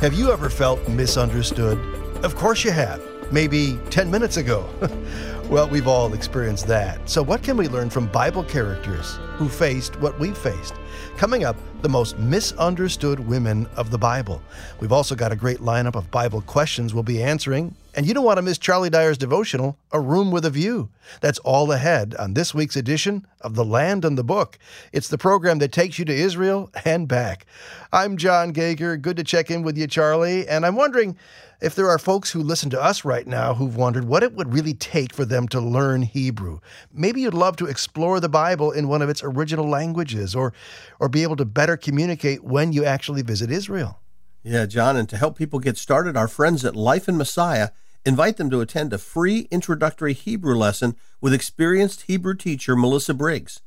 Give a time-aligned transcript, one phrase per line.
[0.00, 1.76] Have you ever felt misunderstood?
[2.24, 3.02] Of course you have.
[3.32, 4.64] Maybe 10 minutes ago.
[5.50, 7.10] well, we've all experienced that.
[7.10, 10.74] So, what can we learn from Bible characters who faced what we've faced?
[11.16, 14.42] Coming up, the most misunderstood women of the Bible.
[14.80, 17.74] We've also got a great lineup of Bible questions we'll be answering.
[17.94, 20.88] And you don't want to miss Charlie Dyer's devotional, A Room with a View.
[21.20, 24.58] That's all ahead on this week's edition of The Land and the Book.
[24.92, 27.46] It's the program that takes you to Israel and back.
[27.92, 28.96] I'm Jon Gauger.
[28.96, 30.48] Good to check in with you, Charlie.
[30.48, 31.16] And I'm wondering
[31.60, 34.52] if there are folks who listen to us right now who've wondered what it would
[34.52, 36.60] really take for them to learn Hebrew.
[36.92, 40.52] Maybe you'd love to explore the Bible in one of its original languages or,
[41.00, 44.00] or be able to better communicate when you actually visit Israel.
[44.44, 47.70] Yeah, John, and to help people get started, our friends at Life in Messiah
[48.06, 53.60] invite them to attend a free introductory Hebrew lesson with experienced Hebrew teacher Melissa Briggs.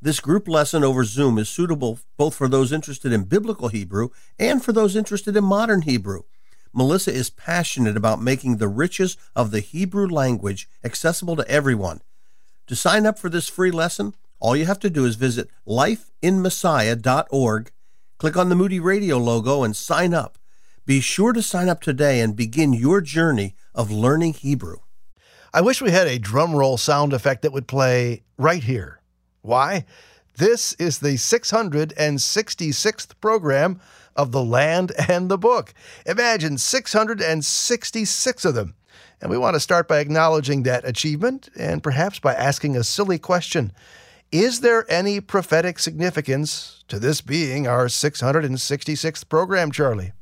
[0.00, 4.08] This group lesson over Zoom is suitable both for those interested in biblical Hebrew
[4.38, 6.22] and for those interested in modern Hebrew.
[6.74, 12.00] Melissa is passionate about making the riches of the Hebrew language accessible to everyone.
[12.66, 17.72] To sign up for this free lesson, all you have to do is visit lifeinmessiah.org,
[18.18, 20.38] click on the Moody Radio logo, and sign up.
[20.86, 24.78] Be sure to sign up today and begin your journey of learning Hebrew.
[25.52, 29.00] I wish we had a drum roll sound effect that would play right here.
[29.40, 29.86] Why?
[30.36, 33.80] This is the 666th program
[34.16, 35.74] of the land and the book.
[36.06, 38.74] Imagine 666 of them.
[39.20, 43.18] And we want to start by acknowledging that achievement and perhaps by asking a silly
[43.18, 43.72] question
[44.30, 50.12] Is there any prophetic significance to this being our 666th program, Charlie?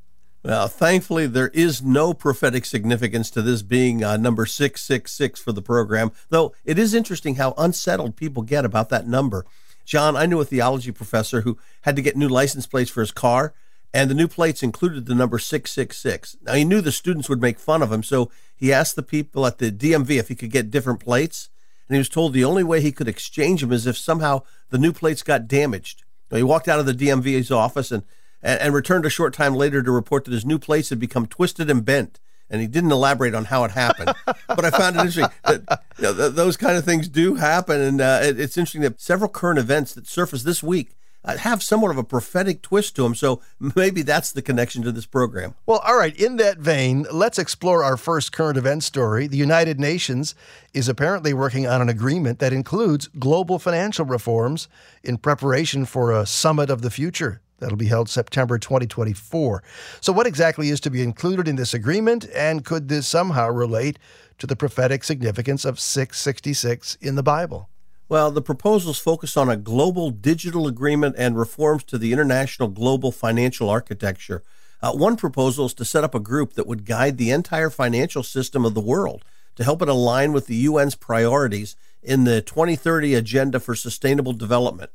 [0.44, 5.62] Well, thankfully, there is no prophetic significance to this being uh, number 666 for the
[5.62, 9.46] program, though it is interesting how unsettled people get about that number.
[9.84, 13.12] John, I knew a theology professor who had to get new license plates for his
[13.12, 13.54] car,
[13.94, 16.36] and the new plates included the number 666.
[16.42, 19.46] Now, he knew the students would make fun of him, so he asked the people
[19.46, 21.50] at the DMV if he could get different plates,
[21.88, 24.78] and he was told the only way he could exchange them is if somehow the
[24.78, 26.04] new plates got damaged.
[26.30, 28.04] Now, he walked out of the DMV's office and,
[28.42, 31.26] and, and returned a short time later to report that his new plates had become
[31.26, 32.18] twisted and bent
[32.52, 34.12] and he didn't elaborate on how it happened.
[34.46, 37.80] but I found it interesting that you know, th- those kind of things do happen,
[37.80, 40.94] and uh, it, it's interesting that several current events that surfaced this week
[41.24, 43.14] Uh, have somewhat of a prophetic twist to them.
[43.14, 43.40] So
[43.76, 45.54] maybe that's the connection to this program.
[45.66, 46.16] Well, all right.
[46.16, 49.28] In that vein, let's explore our first current event story.
[49.28, 50.34] The United Nations
[50.74, 54.68] is apparently working on an agreement that includes global financial reforms
[55.04, 57.40] in preparation for a summit of the future.
[57.62, 59.62] That'll be held September 2024.
[60.00, 64.00] So, what exactly is to be included in this agreement, and could this somehow relate
[64.38, 67.68] to the prophetic significance of 666 in the Bible?
[68.12, 73.10] Well, the proposals focus on a global digital agreement and reforms to the international global
[73.10, 74.42] financial architecture.
[74.82, 78.22] Uh, one proposal is to set up a group that would guide the entire financial
[78.22, 79.24] system of the world
[79.56, 84.90] to help it align with the UN's priorities in the 2030 Agenda for Sustainable Development.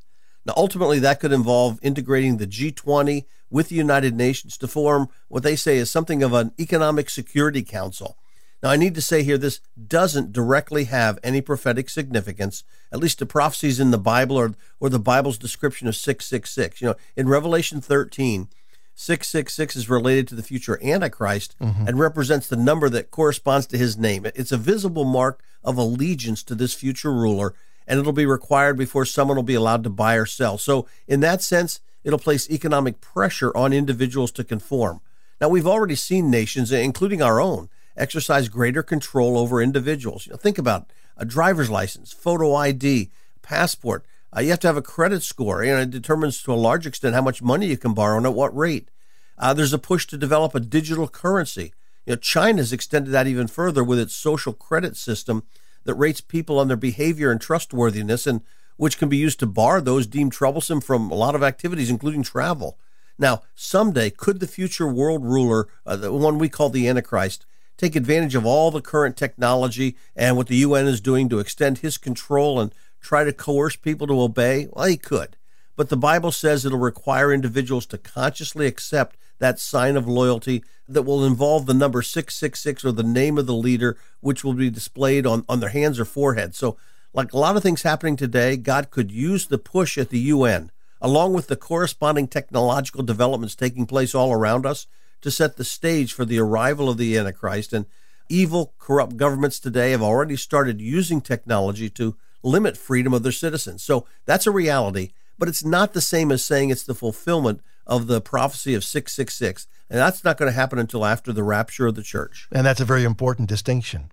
[0.45, 5.41] Now, ultimately, that could involve integrating the G20 with the United Nations to form what
[5.41, 8.16] they say is something of an economic security council.
[8.63, 13.19] Now, I need to say here this doesn't directly have any prophetic significance, at least
[13.19, 16.81] the prophecies in the Bible or, or the Bible's description of 666.
[16.81, 18.47] You know, in Revelation 13,
[18.96, 21.88] 666 is related to the future Antichrist mm-hmm.
[21.88, 24.25] and represents the number that corresponds to his name.
[24.34, 27.53] It's a visible mark of allegiance to this future ruler,
[27.85, 30.57] and it'll be required before someone will be allowed to buy or sell.
[30.57, 35.01] So, in that sense, it'll place economic pressure on individuals to conform.
[35.40, 40.25] Now, we've already seen nations, including our own, exercise greater control over individuals.
[40.25, 43.09] You know, think about a driver's license, photo ID,
[43.41, 44.06] passport.
[44.35, 45.63] Uh, you have to have a credit score.
[45.63, 48.34] Know, it determines to a large extent how much money you can borrow and at
[48.34, 48.90] what rate.
[49.38, 51.74] Uh, there's a push to develop a digital currency.
[52.06, 55.44] You know, China's extended that even further with its social credit system
[55.84, 58.41] that rates people on their behavior and trustworthiness, and
[58.76, 62.23] which can be used to bar those deemed troublesome from a lot of activities, including
[62.23, 62.78] travel.
[63.17, 67.46] Now, someday, could the future world ruler, uh, the one we call the Antichrist,
[67.78, 71.79] take advantage of all the current technology and what the UN is doing to extend
[71.79, 74.68] his control and try to coerce people to obey?
[74.72, 75.38] Well, he could.
[75.76, 81.03] But the Bible says it'll require individuals to consciously accept that sign of loyalty that
[81.03, 85.28] will involve the number 666 or the name of the leader, which will be displayed
[85.28, 86.56] on, on their hands or forehead.
[86.56, 86.78] So,
[87.14, 90.72] like a lot of things happening today, God could use the push at the UN,
[91.02, 94.88] along with the corresponding technological developments taking place all around us,
[95.22, 97.73] to set the stage for the arrival of the Antichrist.
[97.73, 97.85] And
[98.29, 103.84] evil, corrupt governments today have already started using technology to limit freedom of their citizens.
[103.84, 108.08] So that's a reality, but it's not the same as saying it's the fulfillment of
[108.08, 109.67] the prophecy of 666.
[109.90, 112.47] And that's not going to happen until after the rapture of the church.
[112.52, 114.11] And that's a very important distinction.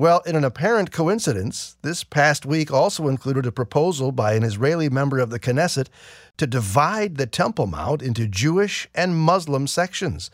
[0.00, 4.88] Well, in an apparent coincidence, this past week also included a proposal by an Israeli
[4.88, 5.88] member of the Knesset
[6.38, 10.30] to divide the Temple Mount into Jewish and Muslim sections.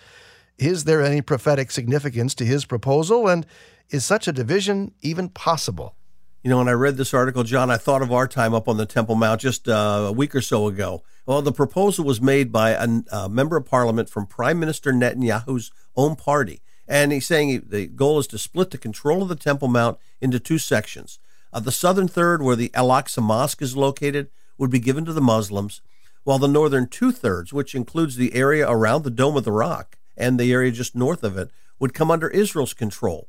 [0.56, 3.44] Is there any prophetic significance to his proposal, and
[3.90, 5.96] is such a division even possible?
[6.44, 8.76] You know, when I read this article, John, I thought of our time up on
[8.76, 11.02] the Temple Mount just uh, a week or so ago.
[11.26, 15.72] Well, the proposal was made by a, a member of parliament from Prime Minister Netanyahu's
[15.96, 16.62] own party.
[16.88, 20.38] And he's saying the goal is to split the control of the Temple Mount into
[20.38, 21.18] two sections.
[21.52, 24.28] Uh, the southern third, where the Al Aqsa Mosque is located,
[24.58, 25.80] would be given to the Muslims,
[26.24, 29.96] while the northern two thirds, which includes the area around the Dome of the Rock
[30.16, 33.28] and the area just north of it, would come under Israel's control.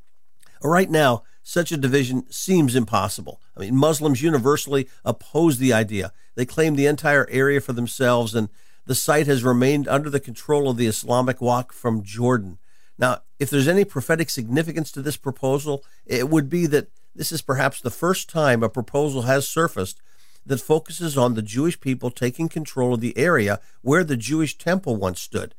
[0.63, 3.39] Right now, such a division seems impossible.
[3.55, 6.11] I mean, Muslims universally oppose the idea.
[6.35, 8.49] They claim the entire area for themselves, and
[8.85, 12.57] the site has remained under the control of the Islamic Waqf from Jordan.
[12.97, 17.41] Now, if there's any prophetic significance to this proposal, it would be that this is
[17.41, 20.01] perhaps the first time a proposal has surfaced
[20.45, 24.95] that focuses on the Jewish people taking control of the area where the Jewish temple
[24.95, 25.53] once stood.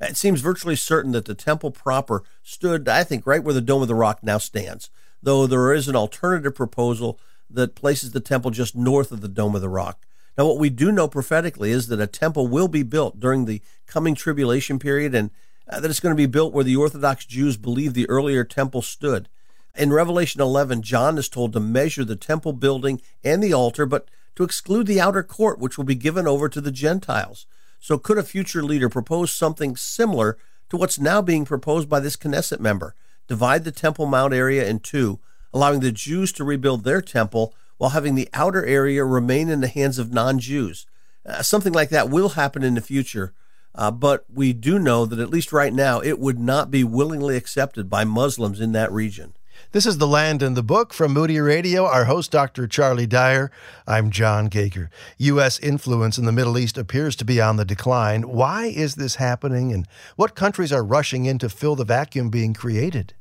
[0.00, 3.82] It seems virtually certain that the temple proper stood, I think, right where the Dome
[3.82, 4.90] of the Rock now stands,
[5.22, 7.18] though there is an alternative proposal
[7.48, 10.04] that places the temple just north of the Dome of the Rock.
[10.36, 13.62] Now, what we do know prophetically is that a temple will be built during the
[13.86, 15.30] coming tribulation period and
[15.68, 18.82] uh, that it's going to be built where the Orthodox Jews believe the earlier temple
[18.82, 19.28] stood.
[19.76, 24.08] In Revelation 11, John is told to measure the temple building and the altar, but
[24.36, 27.46] to exclude the outer court, which will be given over to the Gentiles.
[27.80, 30.38] So, could a future leader propose something similar
[30.70, 32.94] to what's now being proposed by this Knesset member?
[33.26, 35.18] Divide the Temple Mount area in two,
[35.52, 39.68] allowing the Jews to rebuild their temple while having the outer area remain in the
[39.68, 40.86] hands of non Jews.
[41.26, 43.32] Uh, something like that will happen in the future,
[43.74, 47.36] uh, but we do know that at least right now it would not be willingly
[47.36, 49.34] accepted by Muslims in that region.
[49.72, 51.84] This is The Land and the Book from Moody Radio.
[51.84, 52.66] Our host, Dr.
[52.66, 53.50] Charlie Dyer.
[53.86, 54.90] I'm Jon Gauger.
[55.18, 55.58] U.S.
[55.58, 58.28] influence in the Middle East appears to be on the decline.
[58.28, 59.86] Why is this happening, and
[60.16, 63.14] what countries are rushing in to fill the vacuum being created?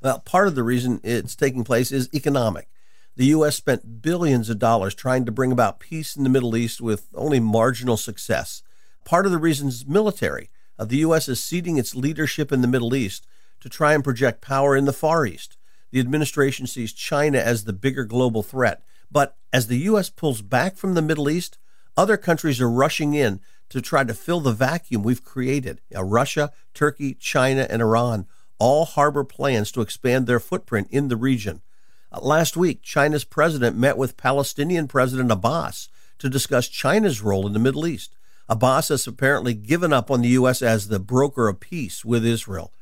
[0.00, 2.68] Well, part of the reason it's taking place is economic.
[3.16, 3.56] The U.S.
[3.56, 7.40] spent billions of dollars trying to bring about peace in the Middle East with only
[7.40, 8.62] marginal success.
[9.08, 10.50] Part of the reason is military.
[10.78, 11.28] Uh, the U.S.
[11.28, 13.26] is ceding its leadership in the Middle East
[13.60, 15.56] to try and project power in the Far East
[15.90, 18.82] the administration sees China as the bigger global threat.
[19.10, 20.10] But as the U.S.
[20.10, 21.58] pulls back from the Middle East,
[21.96, 23.40] other countries are rushing in
[23.70, 25.80] to try to fill the vacuum we've created.
[25.90, 28.26] Now, Russia, Turkey, China, and Iran
[28.58, 31.62] all harbor plans to expand their footprint in the region.
[32.10, 35.88] Uh, last week, China's president met with Palestinian President Abbas
[36.18, 38.16] to discuss China's role in the Middle East.
[38.48, 40.62] Abbas has apparently given up on the U.S.
[40.62, 42.72] as the broker of peace with Israel.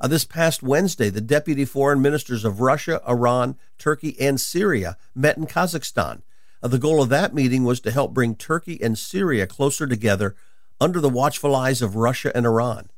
[0.00, 5.38] Uh, this past Wednesday, the deputy foreign ministers of Russia, Iran, Turkey, and Syria met
[5.38, 6.22] in Kazakhstan.
[6.62, 10.34] Uh, the goal of that meeting was to help bring Turkey and Syria closer together
[10.80, 12.90] under the watchful eyes of Russia and Iran.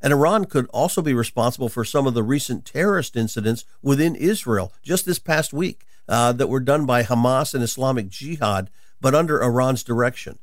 [0.00, 4.72] And Iran could also be responsible for some of the recent terrorist incidents within Israel
[4.82, 8.70] just this past week uh, that were done by Hamas and Islamic Jihad,
[9.00, 10.38] but under Iran's direction.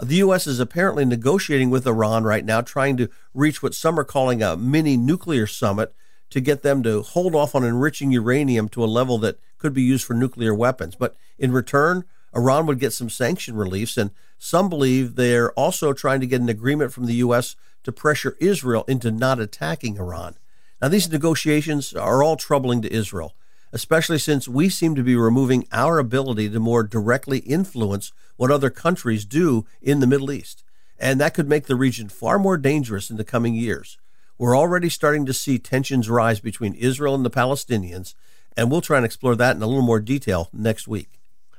[0.00, 0.46] The U.S.
[0.46, 4.56] is apparently negotiating with Iran right now, trying to reach what some are calling a
[4.56, 5.92] mini nuclear summit
[6.30, 9.82] to get them to hold off on enriching uranium to a level that could be
[9.82, 10.94] used for nuclear weapons.
[10.94, 16.20] But in return, Iran would get some sanction reliefs, and some believe they're also trying
[16.20, 17.56] to get an agreement from the U.S.
[17.82, 20.36] to pressure Israel into not attacking Iran.
[20.80, 23.34] Now, these negotiations are all troubling to Israel
[23.72, 28.70] especially since we seem to be removing our ability to more directly influence what other
[28.70, 30.64] countries do in the Middle East.
[30.98, 33.98] And that could make the region far more dangerous in the coming years.
[34.36, 38.14] We're already starting to see tensions rise between Israel and the Palestinians,
[38.56, 41.18] and we'll try and explore that in a little more detail next week.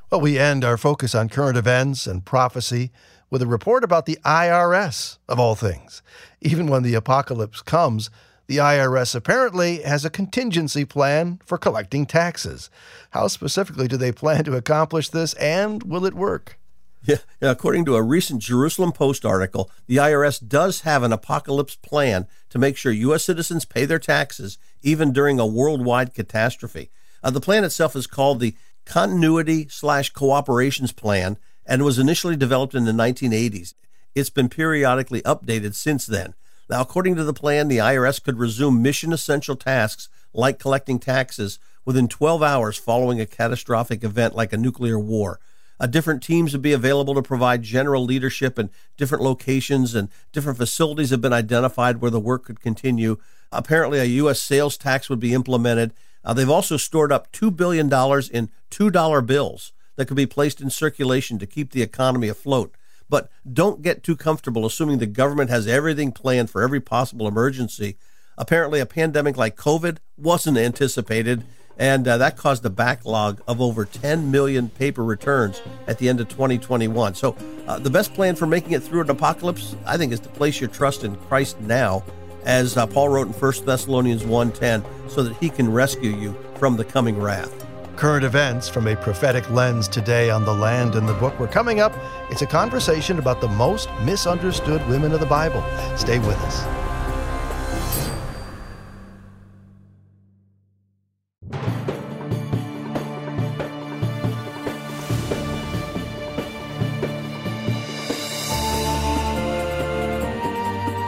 [0.09, 2.91] Well, we end our focus on current events and prophecy
[3.29, 6.01] with a report about the IRS, of all things.
[6.41, 8.09] Even when the apocalypse comes,
[8.49, 12.71] the IRS apparently has a contingency plan for collecting taxes.
[13.11, 16.57] How specifically do they plan to accomplish this, and will it work?
[17.03, 22.25] Yeah, according to a recent Jerusalem Post article, the IRS does have an apocalypse plan
[22.49, 23.23] to make sure U.S.
[23.23, 26.89] citizens pay their taxes even during a worldwide catastrophe.
[27.23, 31.37] Uh, the plan itself is called the Continuity slash Cooperations Plan
[31.67, 33.75] and was initially developed in the 1980s.
[34.15, 36.33] It's been periodically updated since then.
[36.69, 41.57] Now, according to the plan, the IRS could resume mission essential tasks like collecting taxes
[41.83, 45.39] within 12 hours following a catastrophic event like a nuclear war.
[45.79, 50.57] Uh, different teams would be available to provide general leadership in different locations, and different
[50.57, 53.17] facilities have been identified where the work could continue.
[53.51, 54.41] Apparently, a U.S.
[54.41, 55.93] sales tax would be implemented.
[56.23, 60.69] Uh, they've also stored up $2 billion in $2 bills that could be placed in
[60.69, 62.75] circulation to keep the economy afloat.
[63.09, 67.97] But don't get too comfortable assuming the government has everything planned for every possible emergency.
[68.37, 71.43] Apparently, a pandemic like COVID wasn't anticipated,
[71.77, 76.21] and uh, that caused a backlog of over 10 million paper returns at the end
[76.21, 77.15] of 2021.
[77.15, 77.35] So,
[77.67, 80.61] uh, the best plan for making it through an apocalypse, I think, is to place
[80.61, 82.03] your trust in Christ now,
[82.45, 86.77] as uh, Paul wrote in 1 Thessalonians 1:10, so that He can rescue you from
[86.77, 87.68] the coming wrath.
[87.99, 91.37] Current events from a prophetic lens today on the land and the book.
[91.37, 91.93] We're coming up.
[92.31, 95.61] It's a conversation about the most misunderstood women of the Bible.
[95.97, 96.63] Stay with us.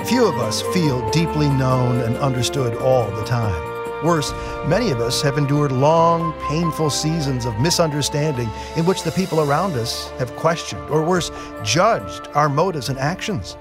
[0.10, 3.71] Few of us feel deeply known and understood all the time.
[4.04, 4.32] Worse,
[4.66, 9.74] many of us have endured long, painful seasons of misunderstanding in which the people around
[9.74, 11.30] us have questioned, or worse,
[11.64, 13.56] judged our motives and actions.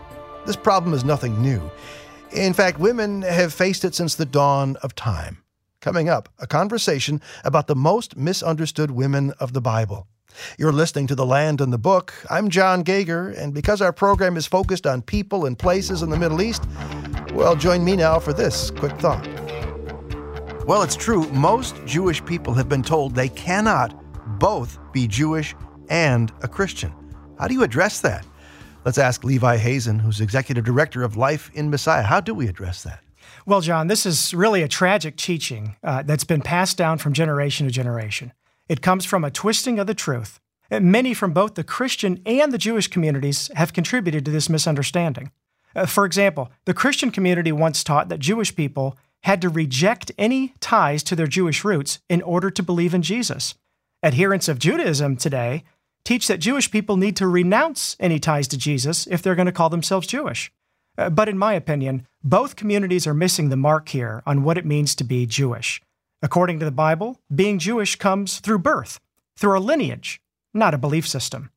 [0.47, 1.61] This problem is nothing new.
[2.32, 5.42] In fact, women have faced it since the dawn of time.
[5.80, 10.06] Coming up, a conversation about the most misunderstood women of the Bible.
[10.59, 12.14] You're listening to The Land and the Book.
[12.30, 16.18] I'm Jon Gauger, and because our program is focused on people and places in the
[16.18, 16.66] Middle East,
[17.32, 19.26] well, join me now for this quick thought.
[20.70, 23.92] Well, it's true, most Jewish people have been told they cannot
[24.38, 25.52] both be Jewish
[25.88, 26.92] and a Christian.
[27.40, 28.24] How do you address that?
[28.84, 32.04] Let's ask Levi Hazen, who's executive director of Life in Messiah.
[32.04, 33.02] How do we address that?
[33.46, 37.66] Well, John, this is really a tragic teaching uh, that's been passed down from generation
[37.66, 38.32] to generation.
[38.68, 40.38] It comes from a twisting of the truth.
[40.70, 45.32] Many from both the Christian and the Jewish communities have contributed to this misunderstanding.
[45.74, 50.54] Uh, for example, the Christian community once taught that Jewish people had to reject any
[50.60, 53.54] ties to their Jewish roots in order to believe in Jesus.
[54.02, 55.64] Adherents of Judaism today
[56.04, 59.52] teach that Jewish people need to renounce any ties to Jesus if they're going to
[59.52, 60.50] call themselves Jewish.
[60.96, 64.64] Uh, but in my opinion, both communities are missing the mark here on what it
[64.64, 65.80] means to be Jewish.
[66.22, 69.00] According to the Bible, being Jewish comes through birth,
[69.36, 70.20] through a lineage,
[70.52, 71.50] not a belief system.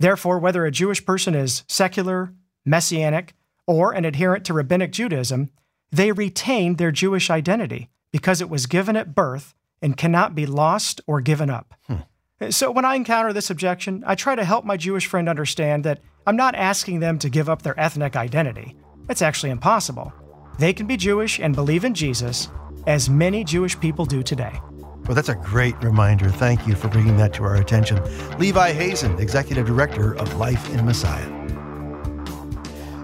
[0.00, 2.32] Therefore, whether a Jewish person is secular,
[2.64, 3.34] messianic,
[3.66, 5.50] or an adherent to rabbinic Judaism,
[5.90, 11.00] they retain their Jewish identity because it was given at birth and cannot be lost
[11.06, 11.74] or given up.
[11.86, 12.50] Hmm.
[12.50, 16.00] So, when I encounter this objection, I try to help my Jewish friend understand that
[16.26, 18.76] I'm not asking them to give up their ethnic identity.
[19.08, 20.12] It's actually impossible.
[20.58, 22.48] They can be Jewish and believe in Jesus
[22.86, 24.60] as many Jewish people do today.
[25.06, 26.28] Well, that's a great reminder.
[26.28, 27.98] Thank you for bringing that to our attention.
[28.38, 31.37] Levi Hazen, Executive Director of Life in Messiah.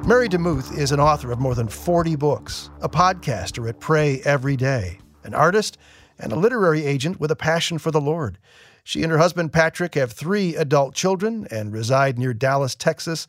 [0.07, 4.55] Mary DeMuth is an author of more than 40 books, a podcaster at Pray Every
[4.55, 5.79] Day, an artist,
[6.19, 8.39] and a literary agent with a passion for the Lord.
[8.85, 13.27] She and her husband Patrick have three adult children and reside near Dallas, Texas.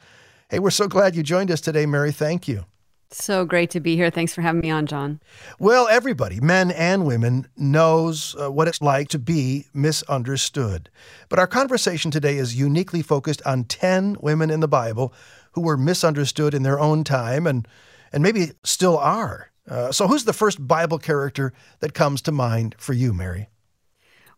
[0.49, 2.11] Hey, we're so glad you joined us today, Mary.
[2.11, 2.65] Thank you.
[3.09, 4.09] So great to be here.
[4.09, 5.21] Thanks for having me on, John.
[5.59, 10.89] Well, everybody, men and women, knows uh, what it's like to be misunderstood.
[11.29, 15.13] But our conversation today is uniquely focused on 10 women in the Bible
[15.55, 17.67] who were misunderstood in their own time and,
[18.13, 19.51] and maybe still are.
[19.67, 23.49] Uh, so, who's the first Bible character that comes to mind for you, Mary?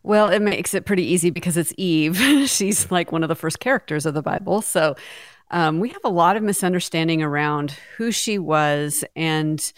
[0.02, 2.16] Well, it makes it pretty easy because it's Eve.
[2.48, 4.62] She's like one of the first characters of the Bible.
[4.62, 4.96] So
[5.50, 9.72] um, we have a lot of misunderstanding around who she was, and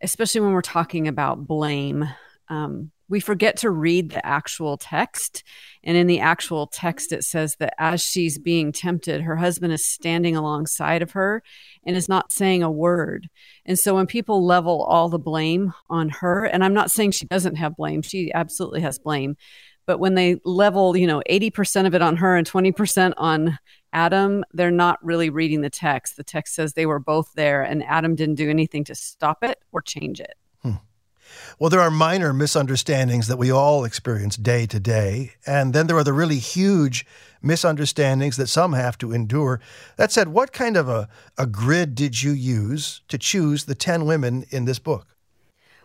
[0.00, 2.08] especially when we're talking about blame.
[2.48, 5.42] Um, we forget to read the actual text.
[5.82, 9.84] And in the actual text, it says that as she's being tempted, her husband is
[9.84, 11.42] standing alongside of her
[11.84, 13.28] and is not saying a word.
[13.66, 17.26] And so when people level all the blame on her, and I'm not saying she
[17.26, 19.36] doesn't have blame, she absolutely has blame.
[19.86, 23.58] But when they level, you know, 80% of it on her and 20% on
[23.92, 26.16] Adam, they're not really reading the text.
[26.16, 29.58] The text says they were both there and Adam didn't do anything to stop it
[29.72, 30.34] or change it.
[31.58, 35.32] Well, there are minor misunderstandings that we all experience day to day.
[35.46, 37.06] And then there are the really huge
[37.42, 39.60] misunderstandings that some have to endure.
[39.96, 44.06] That said, what kind of a, a grid did you use to choose the 10
[44.06, 45.14] women in this book?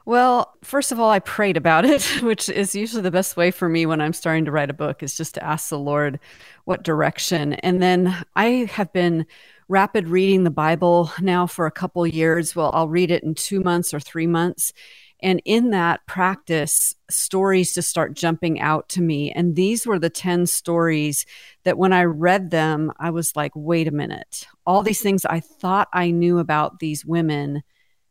[0.05, 3.69] Well, first of all, I prayed about it, which is usually the best way for
[3.69, 6.19] me when I'm starting to write a book is just to ask the Lord
[6.65, 7.53] what direction.
[7.53, 9.27] And then I have been
[9.67, 12.55] rapid reading the Bible now for a couple years.
[12.55, 14.73] Well, I'll read it in 2 months or 3 months.
[15.21, 19.31] And in that practice, stories just start jumping out to me.
[19.31, 21.25] And these were the 10 stories
[21.63, 24.47] that when I read them, I was like, wait a minute.
[24.65, 27.63] All these things I thought I knew about these women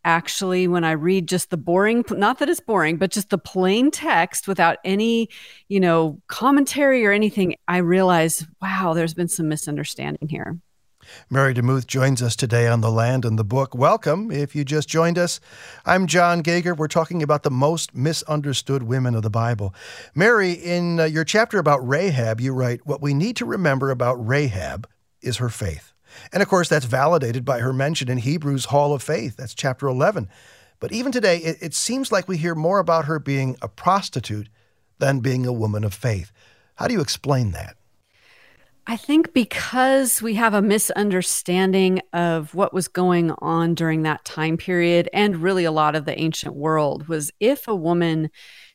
[0.04, 3.90] actually when i read just the boring not that it's boring but just the plain
[3.90, 5.28] text without any
[5.68, 10.56] you know commentary or anything i realize wow there's been some misunderstanding here
[11.30, 13.74] Mary DeMuth joins us today on The Land and the Book.
[13.74, 15.40] Welcome if you just joined us.
[15.84, 16.74] I'm Jon Gauger.
[16.74, 19.74] We're talking about the most misunderstood women of the Bible.
[20.14, 24.14] Mary, in uh, your chapter about Rahab, you write, What we need to remember about
[24.14, 24.88] Rahab
[25.22, 25.92] is her faith.
[26.32, 29.36] And of course, that's validated by her mention in Hebrews' Hall of Faith.
[29.36, 30.28] That's chapter 11.
[30.80, 34.48] But even today, it, it seems like we hear more about her being a prostitute
[34.98, 36.32] than being a woman of faith.
[36.76, 37.76] How do you explain that?
[38.90, 44.56] I think because we have a misunderstanding of what was going on during that time
[44.56, 48.30] period and really a lot of the ancient world was if a woman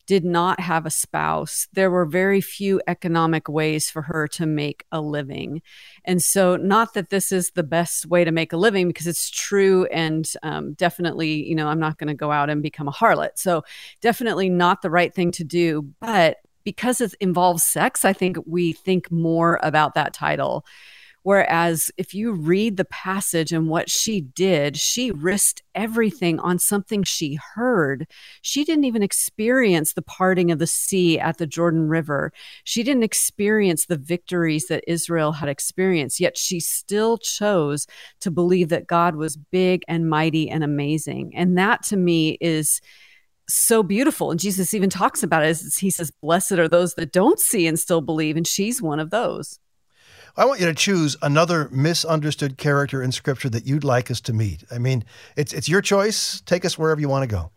[0.05, 4.85] did not have a spouse, there were very few economic ways for her to make
[4.91, 5.63] a living.
[6.05, 9.31] And so, not that this is the best way to make a living because it's
[9.31, 12.91] true and um, definitely, you know, I'm not going to go out and become a
[12.91, 13.31] harlot.
[13.37, 13.63] So,
[13.99, 15.89] definitely not the right thing to do.
[15.99, 20.65] But because it involves sex, I think we think more about that title.
[21.23, 27.03] Whereas if you read the passage and what she did, she risked everything on something
[27.03, 28.07] she heard.
[28.41, 32.33] She didn't even experience the parting of the sea at the Jordan River.
[32.65, 37.87] She didn't experience the victories that Israel had experienced, yet she still chose
[38.19, 41.31] to believe that God was big and mighty and amazing.
[41.35, 42.81] And that to me is
[43.53, 44.31] so beautiful.
[44.31, 45.57] And Jesus even talks about it.
[45.77, 48.37] He says, Blessed are those that don't see and still believe.
[48.37, 49.59] And she's one of those.
[50.35, 54.33] I want you to choose another misunderstood character in Scripture that you'd like us to
[54.33, 54.63] meet.
[54.71, 55.03] I mean,
[55.37, 56.41] it's it's your choice.
[56.41, 57.51] Take us wherever you want to go.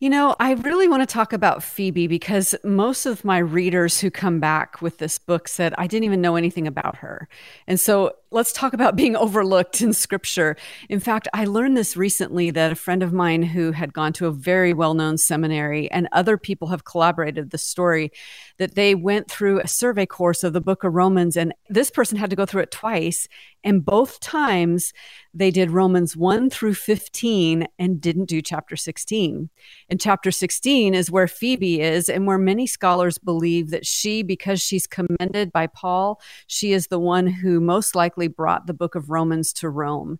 [0.00, 4.10] You know, I really want to talk about Phoebe because most of my readers who
[4.10, 7.28] come back with this book said I didn't even know anything about her.
[7.68, 10.56] And so let's talk about being overlooked in scripture.
[10.88, 14.26] In fact, I learned this recently that a friend of mine who had gone to
[14.26, 18.10] a very well known seminary and other people have collaborated the story
[18.58, 21.36] that they went through a survey course of the book of Romans.
[21.36, 23.28] And this person had to go through it twice.
[23.64, 24.92] And both times
[25.32, 29.50] they did Romans 1 through 15 and didn't do chapter 16.
[29.88, 34.60] And chapter 16 is where Phoebe is, and where many scholars believe that she, because
[34.60, 39.10] she's commended by Paul, she is the one who most likely brought the book of
[39.10, 40.18] Romans to Rome.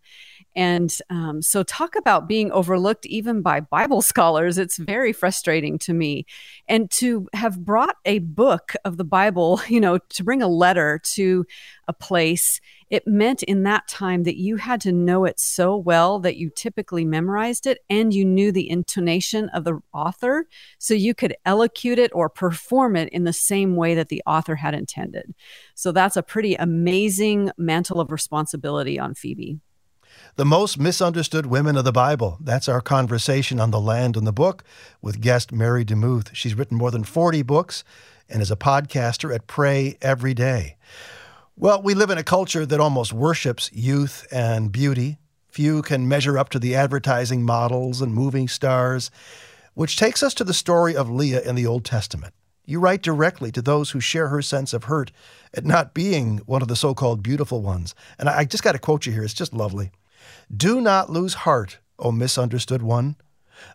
[0.56, 4.58] And um, so, talk about being overlooked even by Bible scholars.
[4.58, 6.26] It's very frustrating to me.
[6.68, 11.00] And to have brought a book of the Bible, you know, to bring a letter
[11.14, 11.44] to
[11.88, 16.20] a place, it meant in that time that you had to know it so well
[16.20, 20.46] that you typically memorized it and you knew the intonation of the author
[20.78, 24.54] so you could elocute it or perform it in the same way that the author
[24.54, 25.34] had intended.
[25.74, 29.58] So, that's a pretty amazing mantle of responsibility on Phoebe.
[30.37, 32.38] The most misunderstood women of the Bible.
[32.40, 34.64] That's our conversation on the land and the book
[35.00, 36.34] with guest Mary DeMuth.
[36.34, 37.84] She's written more than 40 books
[38.28, 40.76] and is a podcaster at Pray Every Day.
[41.56, 45.18] Well, we live in a culture that almost worships youth and beauty.
[45.50, 49.12] Few can measure up to the advertising models and moving stars,
[49.74, 52.34] which takes us to the story of Leah in the Old Testament.
[52.66, 55.12] You write directly to those who share her sense of hurt
[55.52, 57.94] at not being one of the so called beautiful ones.
[58.18, 59.92] And I just got to quote you here, it's just lovely.
[60.54, 63.16] Do not lose heart, O misunderstood one.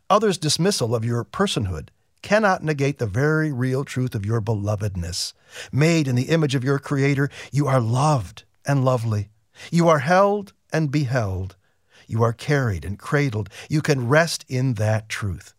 [0.10, 1.90] Others' dismissal of your personhood
[2.22, 5.34] cannot negate the very real truth of your belovedness.
[5.72, 9.30] Made in the image of your Creator, you are loved and lovely.
[9.72, 11.56] You are held and beheld.
[12.08, 13.50] You are carried and cradled.
[13.70, 15.54] You can rest in that truth.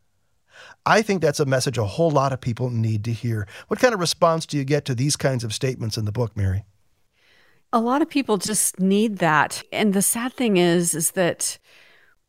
[0.87, 3.47] I think that's a message a whole lot of people need to hear.
[3.69, 6.37] What kind of response do you get to these kinds of statements in the book,
[6.37, 6.65] Mary?
[7.73, 9.63] A lot of people just need that.
[9.73, 11.59] And the sad thing is is that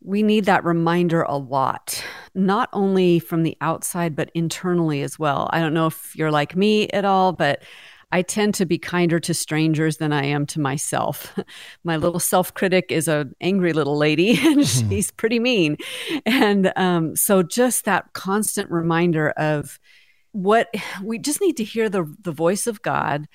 [0.04, 5.50] we need that reminder a lot, not only from the outside but internally as well.
[5.54, 7.64] I don't know if you're like me at all, but
[8.12, 11.38] I tend to be kinder to strangers than I am to myself.
[11.84, 15.78] My little self critic is an angry little lady and she's pretty mean.
[16.26, 19.80] And um, so, just that constant reminder of
[20.34, 20.74] what
[21.04, 23.28] we just need to hear the, the voice of God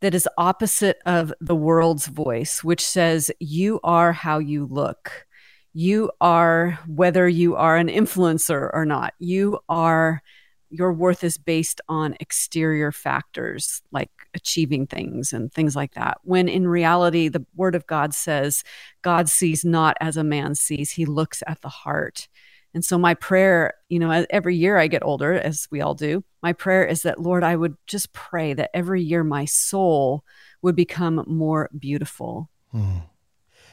[0.00, 5.26] that is opposite of the world's voice, which says, You are how you look.
[5.72, 9.14] You are whether you are an influencer or not.
[9.18, 10.22] You are,
[10.70, 16.18] your worth is based on exterior factors like achieving things and things like that.
[16.22, 18.64] When in reality, the word of God says,
[19.02, 22.28] God sees not as a man sees, he looks at the heart.
[22.76, 26.22] And so my prayer, you know, every year I get older, as we all do,
[26.42, 30.24] my prayer is that, Lord, I would just pray that every year my soul
[30.60, 32.50] would become more beautiful.
[32.72, 32.98] Hmm.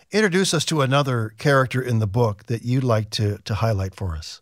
[0.09, 4.15] Introduce us to another character in the book that you'd like to, to highlight for
[4.15, 4.41] us.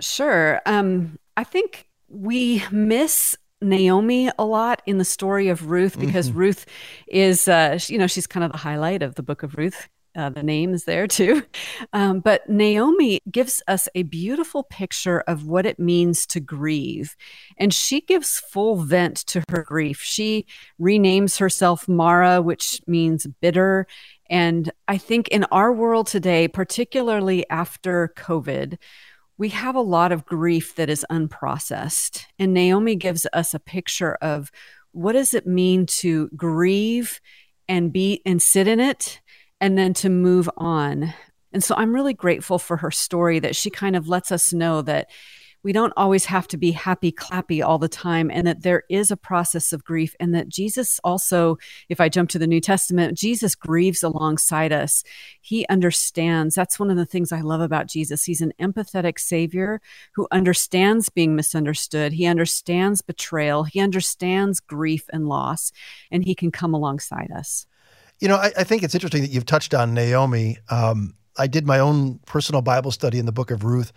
[0.00, 0.62] Sure.
[0.64, 6.38] Um, I think we miss Naomi a lot in the story of Ruth because mm-hmm.
[6.38, 6.64] Ruth
[7.06, 9.86] is, uh, you know, she's kind of the highlight of the book of Ruth.
[10.18, 11.42] Uh, the name is there too.
[11.92, 17.16] Um, but Naomi gives us a beautiful picture of what it means to grieve.
[17.56, 20.00] And she gives full vent to her grief.
[20.02, 20.44] She
[20.80, 23.86] renames herself Mara, which means bitter.
[24.28, 28.76] And I think in our world today, particularly after COVID,
[29.38, 32.24] we have a lot of grief that is unprocessed.
[32.38, 34.50] And Naomi gives us a picture of
[34.92, 37.20] what does it mean to grieve
[37.68, 39.20] and be and sit in it
[39.60, 41.12] and then to move on.
[41.52, 44.82] And so I'm really grateful for her story that she kind of lets us know
[44.82, 45.08] that
[45.64, 49.10] we don't always have to be happy clappy all the time and that there is
[49.10, 53.18] a process of grief and that Jesus also if I jump to the New Testament
[53.18, 55.02] Jesus grieves alongside us.
[55.40, 56.54] He understands.
[56.54, 58.24] That's one of the things I love about Jesus.
[58.24, 59.80] He's an empathetic savior
[60.12, 62.12] who understands being misunderstood.
[62.12, 63.64] He understands betrayal.
[63.64, 65.72] He understands grief and loss
[66.10, 67.66] and he can come alongside us
[68.20, 70.58] you know, I, I, think it's interesting that you've touched on Naomi.
[70.68, 73.92] Um, I did my own personal Bible study in the book of Ruth.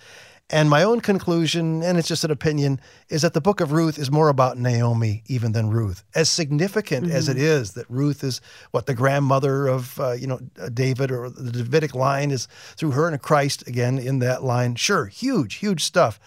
[0.53, 3.97] And my own conclusion, and it's just an opinion, is that the book of Ruth
[3.97, 6.03] is more about Naomi even than Ruth.
[6.13, 7.15] As significant mm-hmm.
[7.15, 7.79] as it mm-hmm.
[7.79, 10.39] that Ruth is what the grandmother of uh, you know
[10.73, 14.75] David or the Davidic line is through her and Christ again in that line.
[14.75, 16.19] Sure, huge, huge stuff.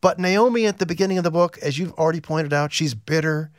[0.00, 3.52] But Naomi at the beginning of the book, as you've already pointed out, she's bitter.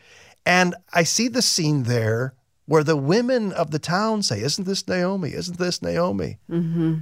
[0.46, 2.34] And I see the scene there
[2.68, 5.34] where the women of the town say, Isn't this Naomi?
[5.34, 6.38] Isn't this Naomi?
[6.50, 6.96] Mm-hmm.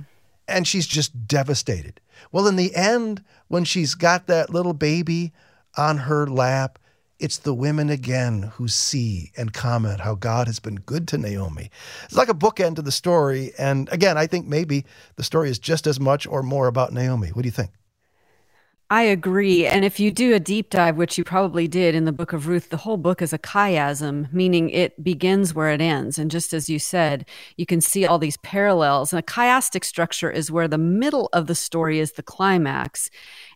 [0.47, 1.99] And she's just devastated.
[2.31, 5.33] Well, in the end, when she's got that little baby
[5.75, 6.79] on her lap,
[7.19, 11.71] it's the women again who see and comment how God has been good to Naomi.
[12.03, 13.53] It's like a bookend to the story.
[13.57, 17.29] And again, I think maybe the story is just as much or more about Naomi.
[17.29, 17.71] What do you think?
[18.91, 19.65] I agree.
[19.65, 22.47] And if you do a deep dive, which you probably did in the book of
[22.47, 26.19] Ruth, the whole book is a chiasm, meaning it begins where it ends.
[26.19, 29.11] And just as you said, you can see all these parallels.
[29.11, 33.09] And a chiastic structure is where the middle of the story is the climax.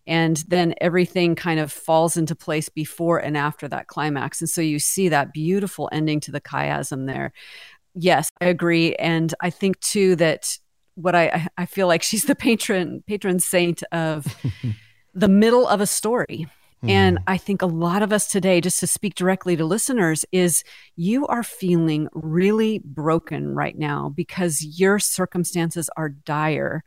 [0.08, 4.42] And then everything kind of falls into place before and after that climax.
[4.42, 7.34] And so you see that beautiful ending to the chiasm there.
[7.94, 8.96] Yes, I agree.
[8.96, 10.58] And I think too that
[10.96, 14.26] what I, I feel like she's the patron patron saint of
[15.19, 16.47] the middle of a story.
[16.84, 16.89] Mm.
[16.89, 20.63] And I think a lot of us today, just to speak directly to listeners, is
[20.95, 26.84] you are feeling really broken right now because your circumstances are dire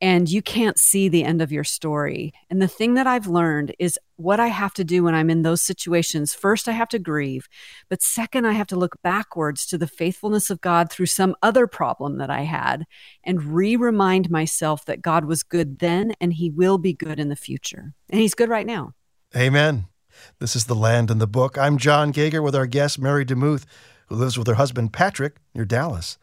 [0.00, 2.32] and you can't see the end of your story.
[2.48, 5.42] And the thing that I've learned is what I have to do when I'm in
[5.42, 6.34] those situations.
[6.34, 7.48] First, I have to grieve,
[7.88, 11.66] but second, I have to look backwards to the faithfulness of God through some other
[11.66, 12.86] problem that I had
[13.24, 17.28] and re remind myself that God was good then and he will be good in
[17.28, 17.92] the future.
[18.08, 18.94] And he's good right now.
[19.36, 19.86] Amen.
[20.38, 21.56] This is The Land and the Book.
[21.56, 23.64] I'm Jon Gauger with our guest, Mary DeMuth,
[24.08, 26.18] who lives with her husband, Patrick, near Dallas.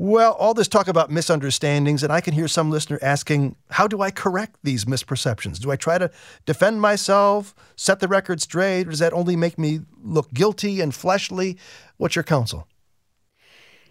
[0.00, 4.00] Well, all this talk about misunderstandings, and I can hear some listener asking, how do
[4.00, 5.58] I correct these misperceptions?
[5.58, 6.08] Do I try to
[6.46, 10.94] defend myself, set the record straight, or does that only make me look guilty and
[10.94, 11.58] fleshly?
[11.96, 12.68] What's your counsel?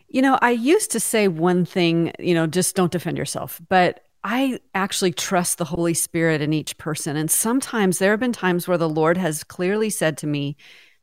[0.07, 3.59] You know, I used to say one thing, you know, just don't defend yourself.
[3.67, 7.17] But I actually trust the Holy Spirit in each person.
[7.17, 10.55] And sometimes there have been times where the Lord has clearly said to me,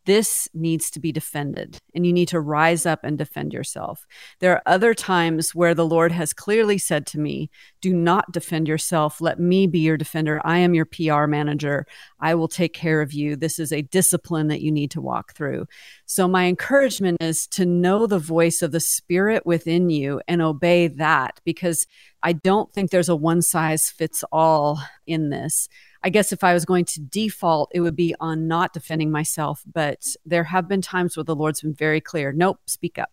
[0.07, 4.07] this needs to be defended and you need to rise up and defend yourself.
[4.41, 8.69] There are other times where the Lord has clearly said to me, Do not defend
[8.69, 9.21] yourself.
[9.21, 10.41] Let me be your defender.
[10.45, 11.87] I am your PR manager.
[12.21, 13.37] I will take care of you.
[13.37, 15.67] This is a discipline that you need to walk through.
[16.07, 20.89] So, my encouragement is to know the voice of the Spirit within you and obey
[20.89, 21.87] that because
[22.23, 25.69] I don't think there's a one size fits all in this.
[26.05, 29.65] I guess if I was going to default, it would be on not defending myself.
[29.67, 33.11] But there have been times where the Lord's been very clear nope, speak up.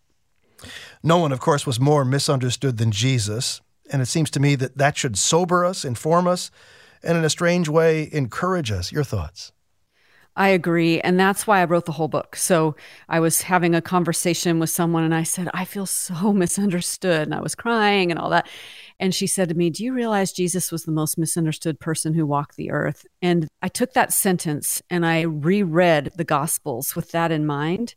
[1.01, 3.61] No one, of course, was more misunderstood than Jesus.
[3.91, 6.51] And it seems to me that that should sober us, inform us,
[7.01, 8.91] and in a strange way, encourage us.
[8.91, 9.53] Your thoughts?
[10.35, 11.01] I agree.
[11.01, 12.35] And that's why I wrote the whole book.
[12.37, 12.75] So
[13.09, 17.23] I was having a conversation with someone and I said, I feel so misunderstood.
[17.23, 18.47] And I was crying and all that.
[19.01, 22.25] And she said to me, Do you realize Jesus was the most misunderstood person who
[22.25, 23.07] walked the earth?
[23.19, 27.95] And I took that sentence and I reread the Gospels with that in mind.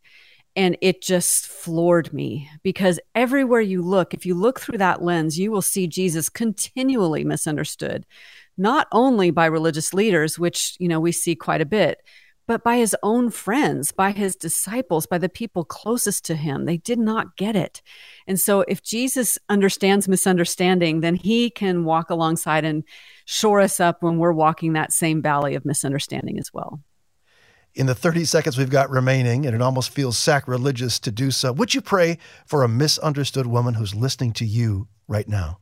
[0.57, 5.39] And it just floored me because everywhere you look, if you look through that lens,
[5.39, 8.07] you will see Jesus continually misunderstood,
[8.57, 12.03] not only by religious leaders, which, you know, we see quite a bit,
[12.47, 16.65] but by his own friends, by his disciples, by the people closest to him.
[16.65, 17.83] They did not get it.
[18.27, 22.85] And so, if Jesus understands misunderstanding, then he can walk alongside and
[23.25, 26.81] shore us up when we're walking that same valley of misunderstanding as well.
[27.75, 31.53] In the 30 seconds we've got remaining, and it almost feels sacrilegious to do so,
[31.53, 35.59] would you pray for a misunderstood woman who's listening to you right now?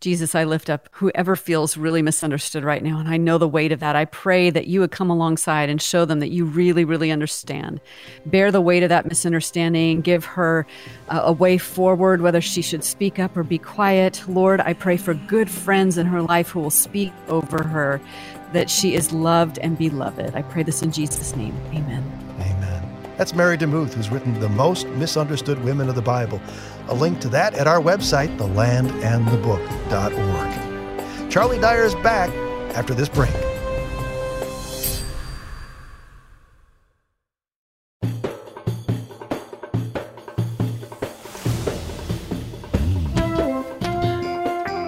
[0.00, 2.98] Jesus, I lift up whoever feels really misunderstood right now.
[2.98, 3.96] And I know the weight of that.
[3.96, 7.80] I pray that you would come alongside and show them that you really, really understand.
[8.24, 10.00] Bear the weight of that misunderstanding.
[10.00, 10.66] Give her
[11.10, 14.22] uh, a way forward, whether she should speak up or be quiet.
[14.26, 18.00] Lord, I pray for good friends in her life who will speak over her,
[18.54, 20.34] that she is loved and beloved.
[20.34, 21.54] I pray this in Jesus' name.
[21.74, 22.02] Amen.
[22.40, 22.90] Amen.
[23.18, 26.40] That's Mary DeMuth, who's written The Most Misunderstood Women of the Bible.
[26.90, 31.30] A link to that at our website, thelandandthebook.org.
[31.30, 32.30] Charlie Dyer is back
[32.74, 33.30] after this break.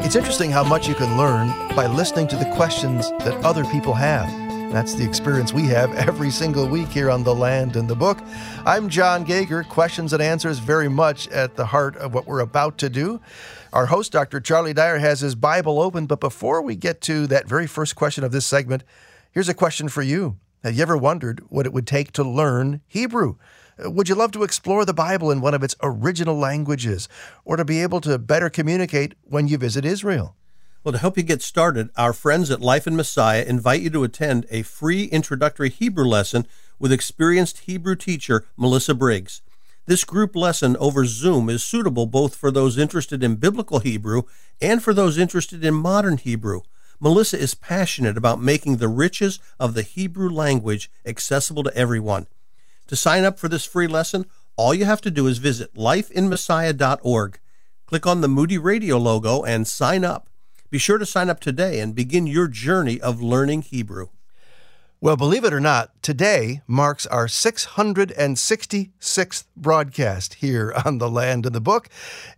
[0.05, 3.95] It's interesting how much you can learn by listening to the questions that other people
[3.95, 4.52] have.
[4.73, 8.19] That's the experience we have every single week here on The Land and the Book.
[8.65, 9.65] I'm Jon Gauger.
[9.65, 13.21] Questions and answers very much at the heart of what we're about to do.
[13.75, 14.41] Our host, Dr.
[14.41, 18.25] Charlie Dyer, has his Bible open, but before we get to that very first question
[18.25, 18.83] of this segment,
[19.31, 20.39] here's a question for you.
[20.65, 23.37] Have you ever wondered what it would take to learn Hebrew?
[23.79, 27.11] Uh, would you love to explore the Bible in one of its original languages
[27.45, 30.35] or to be able to better communicate when you visit Israel?
[30.85, 34.03] Well, to help you get started, our friends at Life in Messiah invite you to
[34.03, 36.45] attend a free introductory Hebrew lesson
[36.81, 39.43] with experienced Hebrew teacher Melissa Briggs.
[39.87, 44.23] This group lesson over Zoom is suitable both for those interested in biblical Hebrew
[44.61, 46.63] and for those interested in modern Hebrew.
[46.99, 52.27] Melissa is passionate about making the riches of the Hebrew language accessible to everyone.
[52.89, 57.39] To sign up for this free lesson, all you have to do is visit lifeinmessiah.org.
[57.87, 60.29] Click on the Moody Radio logo and sign up.
[60.73, 64.07] Be sure to sign up today and begin your journey of learning Hebrew.
[65.03, 71.53] Well, believe it or not, today marks our 666th broadcast here on the land of
[71.53, 71.91] the book.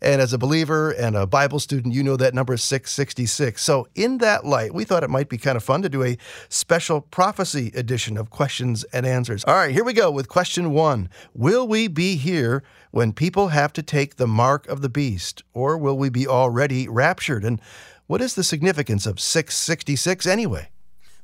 [0.02, 3.62] And as a believer and a Bible student, you know that number is 666.
[3.62, 6.18] So, in that light, we thought it might be kind of fun to do a
[6.48, 9.44] special prophecy edition of questions and answers.
[9.44, 13.74] All right, here we go with question one Will we be here when people have
[13.74, 17.44] to take the mark of the beast, or will we be already raptured?
[17.44, 17.60] And
[18.06, 20.68] what is the significance of 666 anyway?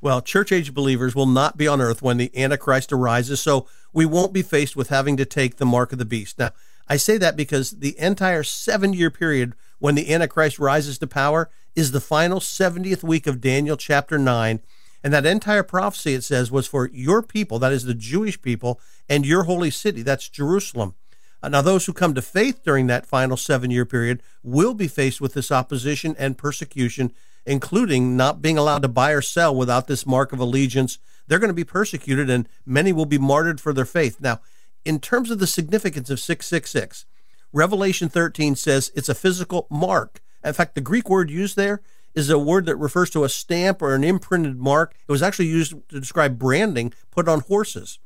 [0.01, 4.05] Well, church age believers will not be on earth when the Antichrist arises, so we
[4.05, 6.39] won't be faced with having to take the mark of the beast.
[6.39, 6.51] Now,
[6.87, 11.49] I say that because the entire seven year period when the Antichrist rises to power
[11.75, 14.59] is the final 70th week of Daniel chapter 9.
[15.03, 18.79] And that entire prophecy, it says, was for your people, that is the Jewish people,
[19.07, 20.95] and your holy city, that's Jerusalem.
[21.43, 24.87] Uh, now, those who come to faith during that final seven year period will be
[24.87, 27.11] faced with this opposition and persecution
[27.45, 30.99] including not being allowed to buy or sell without this mark of allegiance.
[31.27, 34.19] They're going to be persecuted and many will be martyred for their faith.
[34.19, 34.41] Now,
[34.85, 37.05] in terms of the significance of 666,
[37.53, 40.21] Revelation 13 says it's a physical mark.
[40.43, 41.81] In fact, the Greek word used there
[42.13, 44.95] is a word that refers to a stamp or an imprinted mark.
[45.07, 47.99] It was actually used to describe branding put on horses.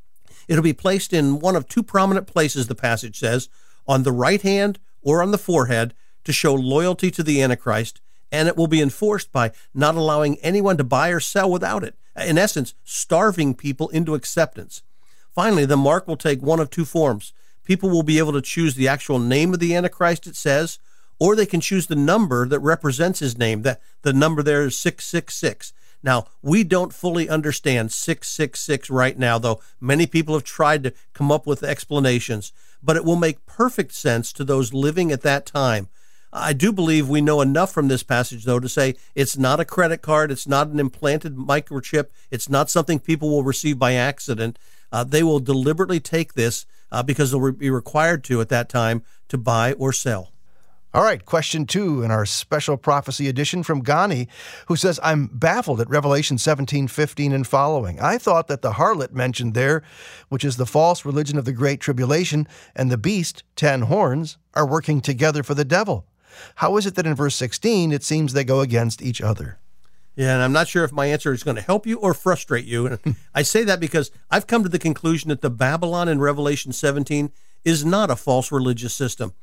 [0.48, 3.50] It'll be placed in one of two prominent places, the passage says,
[3.88, 8.48] on the right hand or on the forehead to show loyalty to the Antichrist and
[8.48, 11.96] it will be enforced by not allowing anyone to buy or sell without it.
[12.18, 14.82] In essence, starving people into acceptance.
[15.34, 17.34] Finally, the mark will take one of two forms.
[17.64, 20.80] People will be able to choose the actual name of the Antichrist, it says,
[21.20, 23.62] or they can choose the number that represents his name.
[23.62, 25.72] That the number there is 666.
[26.06, 31.32] Now, we don't fully understand 666 right now, though many people have tried to come
[31.32, 35.90] up with explanations, but it will make perfect sense to those living at that time
[36.38, 39.66] I do believe we know enough from this passage, though, to say it's not a
[39.66, 44.60] credit card, it's not an implanted microchip, it's not something people will receive by accident.
[44.92, 49.02] Uh, they will deliberately take this uh, because they'll be required to at that time
[49.30, 50.34] to buy or sell.
[50.96, 54.30] All right, question two in our special prophecy edition from Ghani,
[54.68, 58.00] who says, I'm baffled at Revelation 17, 15 and following.
[58.00, 59.84] I thought that the harlot mentioned there,
[60.30, 64.66] which is the false religion of the Great Tribulation, and the beast, ten horns, are
[64.66, 66.08] working together for the devil.
[66.56, 69.60] How is it that in verse 16 it seems they go against each other?
[70.16, 72.64] Yeah, and I'm not sure if my answer is going to help you or frustrate
[72.64, 72.88] you.
[72.88, 76.72] And I say that because I've come to the conclusion that the Babylon in Revelation
[76.72, 77.34] 17
[77.66, 79.34] is not a false religious system.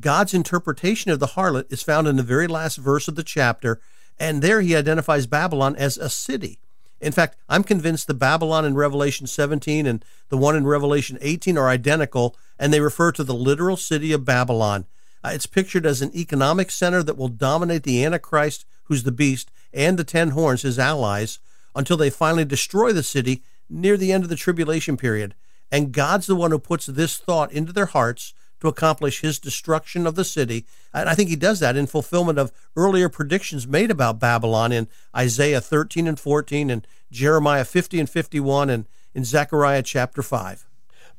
[0.00, 3.80] God's interpretation of the harlot is found in the very last verse of the chapter,
[4.18, 6.58] and there he identifies Babylon as a city.
[7.00, 11.58] In fact, I'm convinced the Babylon in Revelation 17 and the one in Revelation 18
[11.58, 14.86] are identical, and they refer to the literal city of Babylon.
[15.24, 19.50] Uh, it's pictured as an economic center that will dominate the Antichrist, who's the beast,
[19.72, 21.40] and the ten horns, his allies,
[21.74, 25.34] until they finally destroy the city near the end of the tribulation period.
[25.72, 30.06] And God's the one who puts this thought into their hearts to accomplish his destruction
[30.06, 30.64] of the city.
[30.94, 34.88] And I think he does that in fulfillment of earlier predictions made about Babylon in
[35.14, 40.66] Isaiah 13 and 14 and Jeremiah 50 and 51 and in Zechariah chapter 5.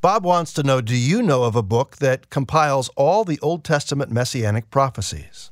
[0.02, 3.64] Bob wants to know Do you know of a book that compiles all the Old
[3.64, 5.52] Testament messianic prophecies?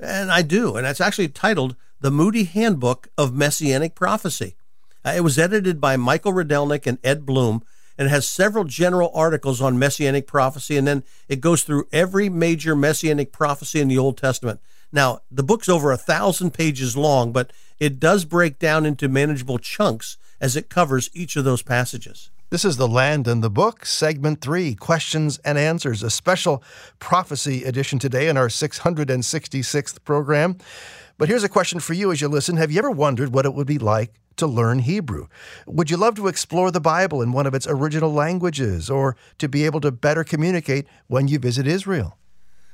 [0.00, 0.76] And I do.
[0.76, 4.56] And it's actually titled The Moody Handbook of Messianic Prophecy.
[5.04, 7.62] Uh, it was edited by Michael Rydelnik and Ed Blum
[7.98, 12.76] and has several general articles on messianic prophecy, and then it goes through every major
[12.76, 14.60] messianic prophecy in the Old Testament.
[14.92, 19.58] Now, the book's over a thousand pages long, but it does break down into manageable
[19.58, 22.30] chunks as it covers each of those passages.
[22.48, 26.62] This is The Land and the Book, Segment 3 Questions and Answers, a special
[27.00, 30.56] prophecy edition today in our 666th program.
[31.18, 33.54] But here's a question for you as you listen Have you ever wondered what it
[33.54, 35.28] would be like to learn Hebrew?
[35.66, 39.48] Would you love to explore the Bible in one of its original languages or to
[39.48, 42.18] be able to better communicate when you visit Israel?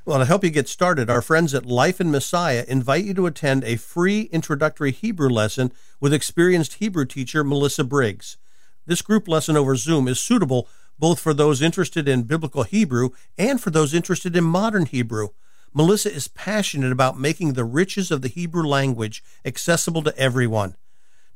[0.05, 3.27] Well, to help you get started, our friends at Life in Messiah invite you to
[3.27, 8.37] attend a free introductory Hebrew lesson with experienced Hebrew teacher Melissa Briggs.
[8.85, 13.61] This group lesson over Zoom is suitable both for those interested in biblical Hebrew and
[13.61, 15.29] for those interested in modern Hebrew.
[15.75, 20.77] Melissa is passionate about making the riches of the Hebrew language accessible to everyone.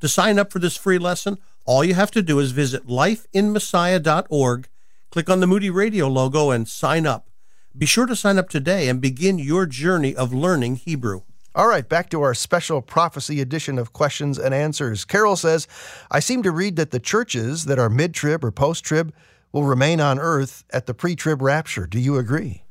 [0.01, 4.69] To sign up for this free lesson, all you have to do is visit lifeinmessiah.org,
[5.11, 7.29] click on the Moody Radio logo, and sign up.
[7.77, 11.23] Be sure to sign up today and begin your journey of learning Hebrew.
[11.55, 15.07] All right, back to our special prophecy edition of questions and answers.
[15.07, 15.67] Carol says,
[16.11, 19.15] I seem to read that the churches that are mid trib or post trib
[19.53, 21.87] will remain on earth at the pre trib rapture.
[21.87, 22.66] Do you agree?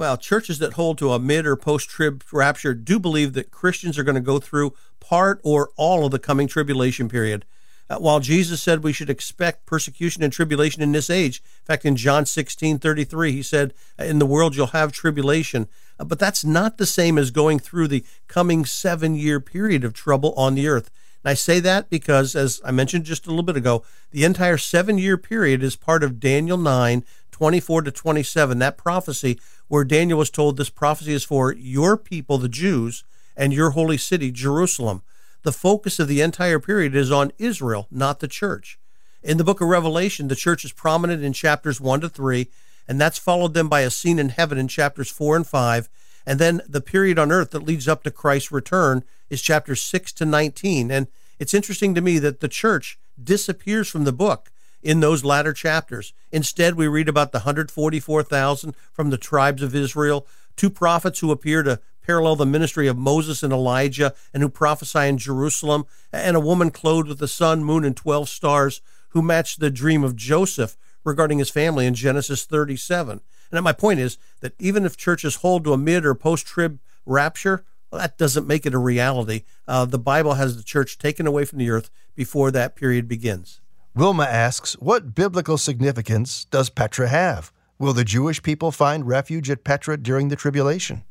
[0.00, 3.98] Well, churches that hold to a mid or post trib rapture do believe that Christians
[3.98, 7.44] are going to go through part or all of the coming tribulation period.
[7.90, 11.84] Uh, while Jesus said we should expect persecution and tribulation in this age, in fact,
[11.84, 15.68] in John 16 33, he said, In the world you'll have tribulation.
[15.98, 19.92] Uh, but that's not the same as going through the coming seven year period of
[19.92, 20.90] trouble on the earth.
[21.22, 24.56] And I say that because, as I mentioned just a little bit ago, the entire
[24.56, 27.04] seven year period is part of Daniel 9
[27.40, 32.38] 24 to 27, that prophecy where Daniel was told this prophecy is for your people,
[32.38, 33.04] the Jews,
[33.36, 35.02] and your holy city, Jerusalem.
[35.44, 38.80] The focus of the entire period is on Israel, not the church.
[39.22, 42.48] In the book of Revelation, the church is prominent in chapters 1 to 3,
[42.88, 45.88] and that's followed then by a scene in heaven in chapters 4 and 5.
[46.26, 50.12] And then the period on earth that leads up to Christ's return is chapters 6
[50.14, 50.90] to 19.
[50.90, 51.06] And
[51.38, 54.50] it's interesting to me that the church disappears from the book
[54.82, 56.12] in those latter chapters.
[56.32, 61.62] Instead, we read about the 144,000 from the tribes of Israel, two prophets who appear
[61.62, 66.40] to parallel the ministry of Moses and Elijah and who prophesy in Jerusalem, and a
[66.40, 70.76] woman clothed with the sun, moon, and 12 stars who match the dream of Joseph
[71.04, 73.20] regarding his family in Genesis 37.
[73.52, 76.78] And my point is that even if churches hold to a mid or post trib
[77.04, 79.44] rapture, well, that doesn't make it a reality.
[79.66, 83.60] Uh, the Bible has the church taken away from the earth before that period begins.
[83.94, 87.52] Wilma asks, What biblical significance does Petra have?
[87.76, 91.02] Will the Jewish people find refuge at Petra during the tribulation?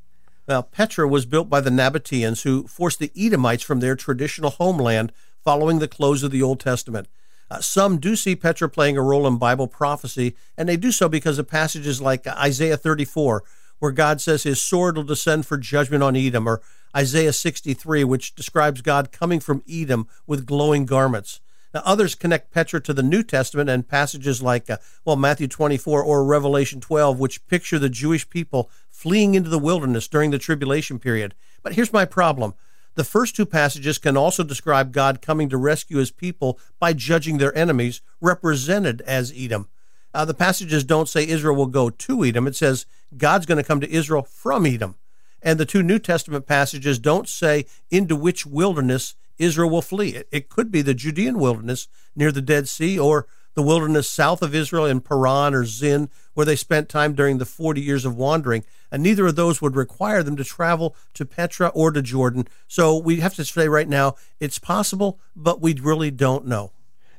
[0.47, 5.11] Now, Petra was built by the Nabateans, who forced the Edomites from their traditional homeland
[5.43, 7.07] following the close of the Old Testament.
[7.51, 11.09] Uh, some do see Petra playing a role in Bible prophecy, and they do so
[11.09, 13.43] because of passages like Isaiah 34,
[13.79, 16.61] where God says his sword will descend for judgment on Edom, or
[16.95, 21.41] Isaiah 63, which describes God coming from Edom with glowing garments.
[21.73, 26.03] Now, others connect Petra to the New Testament and passages like, uh, well, Matthew 24
[26.03, 30.97] or Revelation 12, which picture the Jewish people fleeing into the wilderness during the tribulation
[30.99, 31.35] period.
[31.61, 32.55] But here's my problem.
[32.95, 37.37] The first two passages can also describe God coming to rescue his people by judging
[37.37, 39.67] their enemies, represented as Edom.
[40.13, 42.47] Uh, the passages don't say Israel will go to Edom.
[42.47, 44.95] It says God's going to come to Israel from Edom.
[45.41, 50.21] And the two New Testament passages don't say into which wilderness Israel will flee.
[50.31, 53.25] It, could be the Judean wilderness near the Dead Sea or
[53.55, 57.45] the wilderness south of Israel in Paran or Zin, where they spent time during the
[57.45, 61.69] 40 years of wandering, and neither of those would require them to travel to Petra
[61.69, 62.47] or to Jordan.
[62.67, 66.71] So we have to say right now, it's possible, but we really don't know.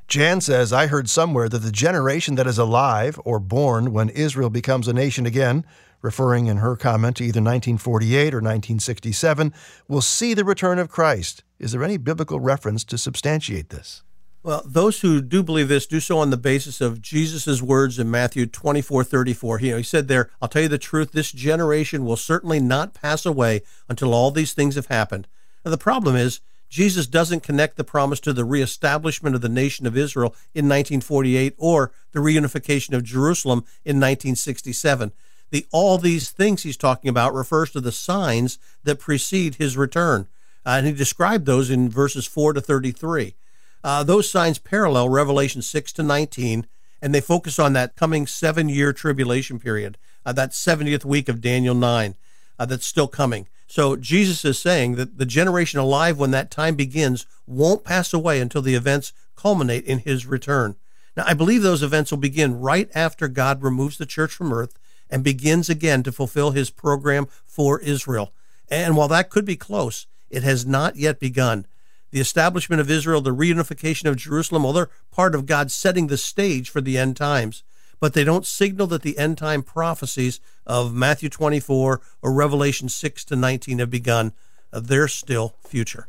[0.08, 4.50] Jan says, I heard somewhere that the generation that is alive or born when Israel
[4.50, 5.64] becomes a nation again,
[6.02, 9.54] referring in her comment to either 1948 or 1967,
[9.86, 11.44] will see the return of Christ.
[11.60, 14.02] Is there any biblical reference to substantiate this?
[14.42, 18.10] Well, those who do believe this do so on the basis of Jesus' words in
[18.10, 19.58] Matthew 24 34.
[19.58, 22.58] He, you know, he said there, I'll tell you the truth, this generation will certainly
[22.58, 25.28] not pass away until all these things have happened.
[25.62, 26.40] Now, the problem is,
[26.70, 31.54] Jesus doesn't connect the promise to the reestablishment of the nation of Israel in 1948
[31.58, 35.12] or the reunification of Jerusalem in 1967.
[35.50, 40.28] The all these things he's talking about refers to the signs that precede his return.
[40.64, 43.34] Uh, and he described those in verses 4 to 33.
[43.82, 46.66] Uh, those signs parallel Revelation 6 to 19,
[47.00, 49.96] and they focus on that coming seven year tribulation period,
[50.26, 52.14] uh, that 70th week of Daniel 9
[52.58, 53.48] uh, that's still coming.
[53.66, 58.40] So Jesus is saying that the generation alive when that time begins won't pass away
[58.40, 60.76] until the events culminate in his return.
[61.16, 64.78] Now, I believe those events will begin right after God removes the church from earth
[65.08, 68.32] and begins again to fulfill his program for Israel.
[68.68, 71.66] And while that could be close, it has not yet begun.
[72.10, 76.16] The establishment of Israel, the reunification of Jerusalem, well, they're part of God setting the
[76.16, 77.62] stage for the end times
[78.00, 83.24] but they don't signal that the end time prophecies of Matthew 24 or Revelation 6
[83.26, 84.32] to 19 have begun.
[84.72, 86.06] Uh, they're still future.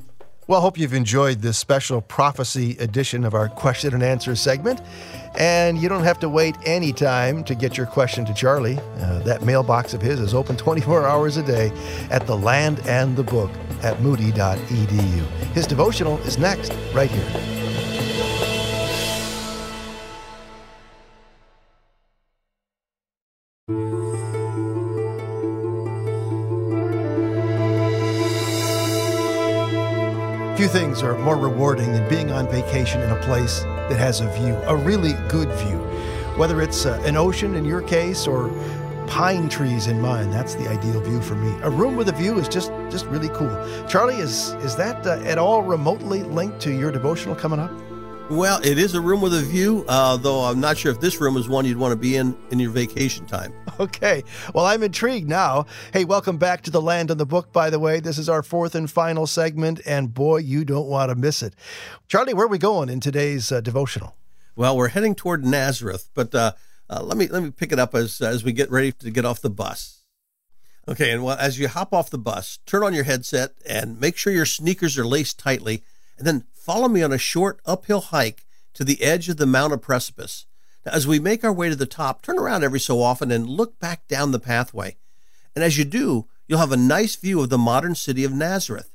[0.51, 4.81] Well, I hope you've enjoyed this special prophecy edition of our question and answer segment.
[5.35, 8.77] And you don't have to wait any time to get your question to Charlie.
[8.99, 11.71] Uh, that mailbox of his is open 24 hours a day
[12.09, 13.49] at the land and the book
[13.81, 15.25] at moody.edu.
[15.53, 17.70] His devotional is next, right here.
[30.61, 34.31] Few things are more rewarding than being on vacation in a place that has a
[34.31, 35.79] view, a really good view.
[36.37, 38.49] Whether it's uh, an ocean in your case or
[39.07, 41.51] pine trees in mine, that's the ideal view for me.
[41.63, 43.49] A room with a view is just just really cool.
[43.87, 47.71] Charlie, is is that uh, at all remotely linked to your devotional coming up?
[48.31, 51.19] Well, it is a room with a view, uh, though I'm not sure if this
[51.19, 53.53] room is one you'd want to be in in your vacation time.
[53.79, 54.23] Okay.
[54.53, 55.65] Well, I'm intrigued now.
[55.91, 57.99] Hey, welcome back to the Land and the Book, by the way.
[57.99, 61.55] This is our fourth and final segment, and boy, you don't want to miss it.
[62.07, 64.15] Charlie, where are we going in today's uh, devotional?
[64.55, 66.53] Well, we're heading toward Nazareth, but uh,
[66.89, 69.25] uh, let me let me pick it up as as we get ready to get
[69.25, 70.03] off the bus.
[70.87, 74.15] Okay, and well, as you hop off the bus, turn on your headset and make
[74.15, 75.83] sure your sneakers are laced tightly,
[76.19, 78.45] and then follow me on a short uphill hike
[78.75, 80.45] to the edge of the Mount of Precipice.
[80.85, 83.49] Now, as we make our way to the top, turn around every so often and
[83.49, 84.97] look back down the pathway.
[85.55, 88.91] And as you do, you'll have a nice view of the modern city of Nazareth.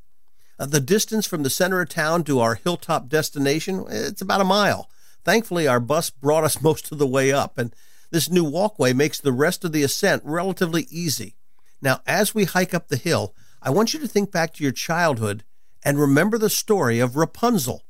[0.58, 4.44] Uh, the distance from the center of town to our hilltop destination, it's about a
[4.44, 4.88] mile.
[5.24, 7.74] Thankfully, our bus brought us most of the way up, and
[8.12, 11.34] this new walkway makes the rest of the ascent relatively easy.
[11.82, 14.72] Now, as we hike up the hill, I want you to think back to your
[14.72, 15.42] childhood
[15.86, 17.84] and remember the story of Rapunzel.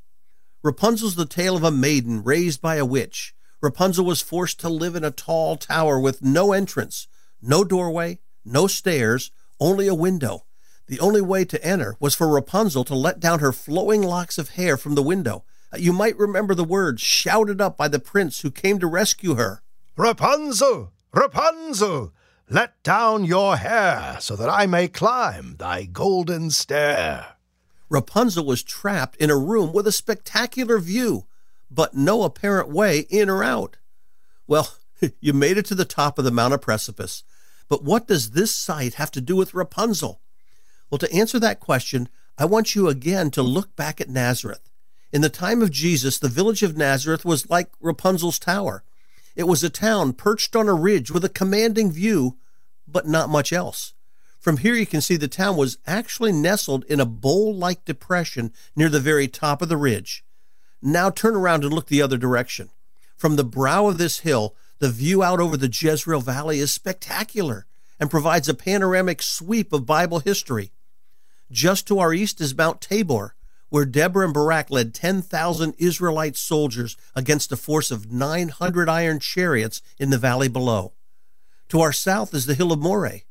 [0.62, 3.34] Rapunzel's the tale of a maiden raised by a witch.
[3.62, 7.08] Rapunzel was forced to live in a tall tower with no entrance,
[7.40, 10.44] no doorway, no stairs, only a window.
[10.88, 14.50] The only way to enter was for Rapunzel to let down her flowing locks of
[14.50, 15.44] hair from the window.
[15.72, 19.36] Uh, you might remember the words shouted up by the prince who came to rescue
[19.36, 19.62] her
[19.96, 22.12] Rapunzel, Rapunzel,
[22.50, 27.35] let down your hair so that I may climb thy golden stair.
[27.88, 31.26] Rapunzel was trapped in a room with a spectacular view,
[31.70, 33.76] but no apparent way in or out.
[34.46, 34.74] Well,
[35.20, 37.22] you made it to the top of the Mount of Precipice,
[37.68, 40.20] but what does this sight have to do with Rapunzel?
[40.90, 42.08] Well, to answer that question,
[42.38, 44.70] I want you again to look back at Nazareth.
[45.12, 48.84] In the time of Jesus, the village of Nazareth was like Rapunzel's tower.
[49.34, 52.36] It was a town perched on a ridge with a commanding view,
[52.86, 53.94] but not much else.
[54.46, 58.52] From here, you can see the town was actually nestled in a bowl like depression
[58.76, 60.24] near the very top of the ridge.
[60.80, 62.70] Now turn around and look the other direction.
[63.16, 67.66] From the brow of this hill, the view out over the Jezreel Valley is spectacular
[67.98, 70.70] and provides a panoramic sweep of Bible history.
[71.50, 73.34] Just to our east is Mount Tabor,
[73.68, 79.82] where Deborah and Barak led 10,000 Israelite soldiers against a force of 900 iron chariots
[79.98, 80.92] in the valley below.
[81.70, 83.22] To our south is the hill of Moreh,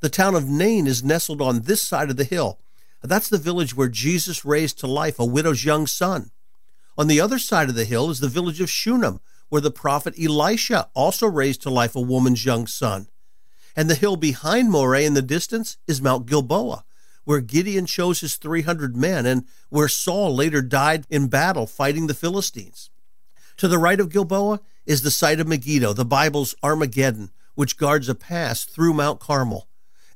[0.00, 2.58] the town of Nain is nestled on this side of the hill.
[3.02, 6.30] That's the village where Jesus raised to life a widow's young son.
[6.98, 10.14] On the other side of the hill is the village of Shunem, where the prophet
[10.18, 13.08] Elisha also raised to life a woman's young son.
[13.74, 16.84] And the hill behind Moreh in the distance is Mount Gilboa,
[17.24, 22.14] where Gideon chose his 300 men and where Saul later died in battle fighting the
[22.14, 22.90] Philistines.
[23.58, 28.08] To the right of Gilboa is the site of Megiddo, the Bible's Armageddon, which guards
[28.08, 29.68] a pass through Mount Carmel.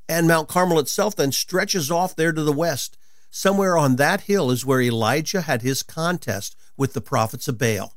[0.07, 2.97] And Mount Carmel itself then stretches off there to the west.
[3.31, 7.95] Somewhere on that hill is where Elijah had his contest with the prophets of Baal.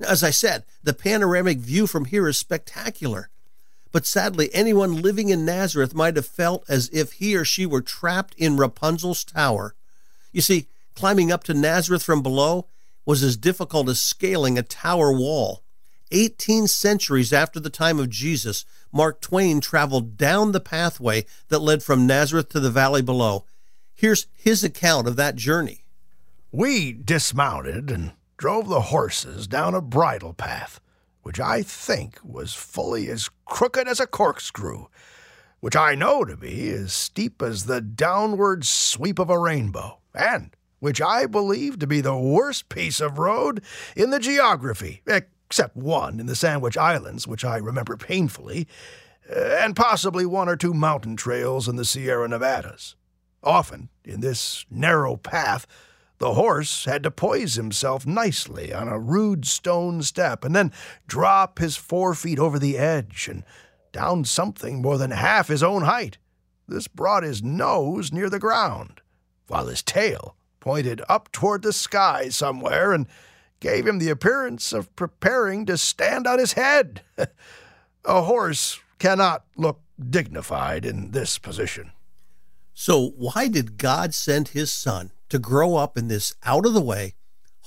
[0.00, 3.30] As I said, the panoramic view from here is spectacular.
[3.92, 7.80] But sadly, anyone living in Nazareth might have felt as if he or she were
[7.80, 9.74] trapped in Rapunzel's tower.
[10.32, 12.66] You see, climbing up to Nazareth from below
[13.06, 15.63] was as difficult as scaling a tower wall.
[16.16, 21.82] Eighteen centuries after the time of Jesus, Mark Twain traveled down the pathway that led
[21.82, 23.46] from Nazareth to the valley below.
[23.92, 25.82] Here's his account of that journey.
[26.52, 30.80] We dismounted and drove the horses down a bridle path
[31.22, 34.86] which I think was fully as crooked as a corkscrew,
[35.60, 40.54] which I know to be as steep as the downward sweep of a rainbow, and
[40.78, 43.62] which I believe to be the worst piece of road
[43.96, 45.02] in the geography,
[45.54, 48.66] except one in the Sandwich Islands, which I remember painfully,
[49.30, 52.96] uh, and possibly one or two mountain trails in the Sierra Nevadas.
[53.40, 55.68] Often, in this narrow path,
[56.18, 60.72] the horse had to poise himself nicely on a rude stone step and then
[61.06, 63.44] drop his forefeet over the edge and
[63.92, 66.18] down something more than half his own height.
[66.66, 69.02] This brought his nose near the ground,
[69.46, 73.06] while his tail pointed up toward the sky somewhere and
[73.64, 77.00] gave him the appearance of preparing to stand on his head.
[78.04, 81.90] a horse cannot look dignified in this position.
[82.74, 86.82] So, why did God send his son to grow up in this out of the
[86.82, 87.14] way,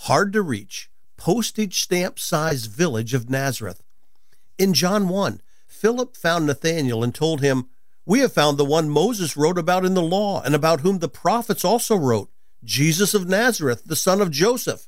[0.02, 3.82] hard to reach, postage stamp sized village of Nazareth.
[4.60, 7.70] In John 1, Philip found Nathanael and told him,
[8.06, 11.10] We have found the one Moses wrote about in the law and about whom the
[11.10, 12.30] prophets also wrote,
[12.64, 14.88] Jesus of Nazareth, the son of Joseph.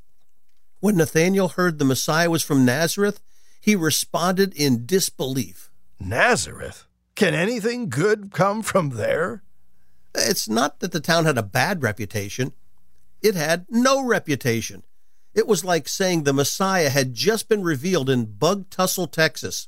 [0.79, 3.19] When Nathanael heard the Messiah was from Nazareth,
[3.59, 5.69] he responded in disbelief.
[5.99, 6.85] Nazareth?
[7.15, 9.43] Can anything good come from there?
[10.15, 12.53] It's not that the town had a bad reputation.
[13.21, 14.83] It had no reputation.
[15.33, 19.67] It was like saying the Messiah had just been revealed in Bug Tussle, Texas,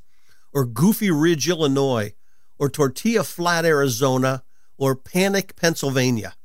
[0.53, 2.13] or Goofy Ridge, Illinois,
[2.57, 4.43] or Tortilla Flat, Arizona,
[4.77, 6.35] or Panic, Pennsylvania.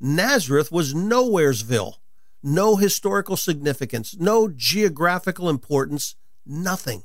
[0.00, 1.94] Nazareth was nowheresville.
[2.42, 7.04] No historical significance, no geographical importance, nothing.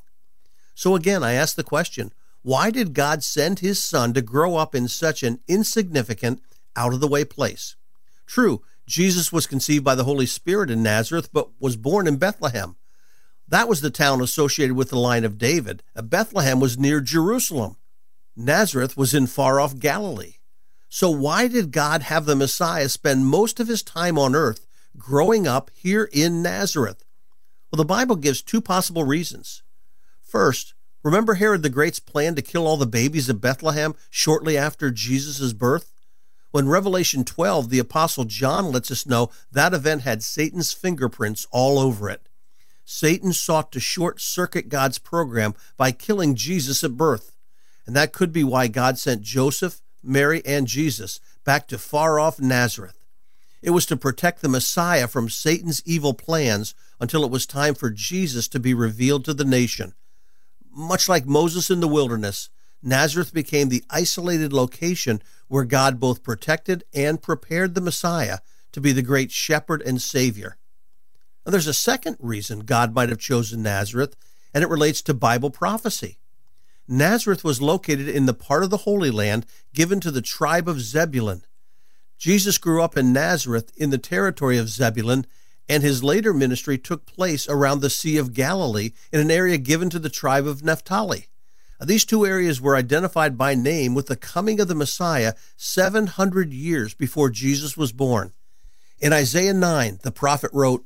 [0.76, 2.12] So again, I ask the question
[2.44, 6.42] why did God send his son to grow up in such an insignificant,
[6.76, 7.76] out of the way place?
[8.26, 12.76] True, Jesus was conceived by the Holy Spirit in Nazareth, but was born in Bethlehem.
[13.48, 15.84] That was the town associated with the line of David.
[15.96, 17.76] Uh, Bethlehem was near Jerusalem.
[18.36, 20.36] Nazareth was in far off Galilee.
[20.90, 24.66] So, why did God have the Messiah spend most of his time on earth
[24.98, 27.04] growing up here in Nazareth?
[27.72, 29.64] Well, the Bible gives two possible reasons.
[30.22, 30.74] First,
[31.04, 35.54] remember Herod the Great's plan to kill all the babies of Bethlehem shortly after Jesus'
[35.54, 35.94] birth?
[36.52, 41.80] When Revelation 12, the Apostle John lets us know that event had Satan's fingerprints all
[41.80, 42.28] over it.
[42.84, 47.32] Satan sought to short circuit God's program by killing Jesus at birth.
[47.86, 52.40] And that could be why God sent Joseph, Mary, and Jesus back to far off
[52.40, 53.01] Nazareth.
[53.62, 57.92] It was to protect the Messiah from Satan's evil plans until it was time for
[57.92, 59.94] Jesus to be revealed to the nation.
[60.74, 62.50] Much like Moses in the wilderness,
[62.82, 68.40] Nazareth became the isolated location where God both protected and prepared the Messiah
[68.72, 70.58] to be the great shepherd and savior.
[71.46, 74.16] Now, there's a second reason God might have chosen Nazareth,
[74.54, 76.18] and it relates to Bible prophecy.
[76.88, 80.82] Nazareth was located in the part of the Holy Land given to the tribe of
[80.82, 81.44] Zebulun.
[82.22, 85.26] Jesus grew up in Nazareth in the territory of Zebulun,
[85.68, 89.90] and his later ministry took place around the Sea of Galilee in an area given
[89.90, 91.30] to the tribe of Naphtali.
[91.84, 96.94] These two areas were identified by name with the coming of the Messiah 700 years
[96.94, 98.34] before Jesus was born.
[99.00, 100.86] In Isaiah 9, the prophet wrote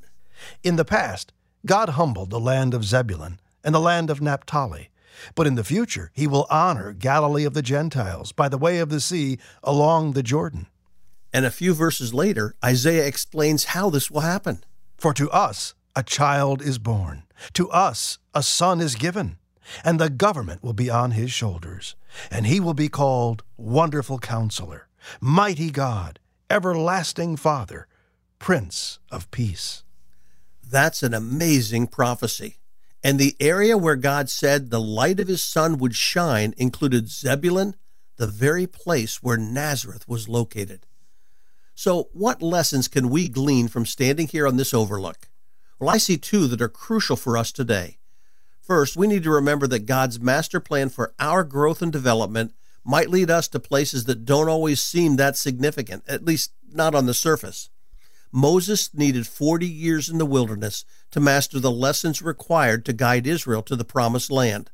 [0.64, 1.34] In the past,
[1.66, 4.90] God humbled the land of Zebulun and the land of Naphtali.
[5.36, 8.88] But in the future, he will honor Galilee of the Gentiles by the way of
[8.88, 10.68] the sea along the Jordan.
[11.36, 14.64] And a few verses later, Isaiah explains how this will happen.
[14.98, 19.38] For to us a child is born, to us a son is given
[19.84, 21.98] and the government will be on his shoulders,
[22.32, 24.88] and he will be called Wonderful Counselor,
[25.20, 26.20] Mighty God,
[26.50, 27.90] Everlasting Father,
[28.40, 29.84] Prince of Peace.
[30.66, 32.60] That's an amazing prophecy.
[33.04, 37.76] And the area where God said the light of his son would shine included Zebulun,
[38.16, 40.86] the very place where Nazareth was located.
[41.76, 45.28] So, what lessons can we glean from standing here on this overlook?
[45.78, 47.98] Well, I see two that are crucial for us today.
[48.62, 52.54] First, we need to remember that God's master plan for our growth and development
[52.86, 57.08] might lead us to places that don't always seem that significant, at least not on
[57.08, 57.70] the surface.
[58.32, 63.62] Moses needed 40 years in the wilderness to master the lessons required to guide Israel
[63.64, 64.72] to the promised land.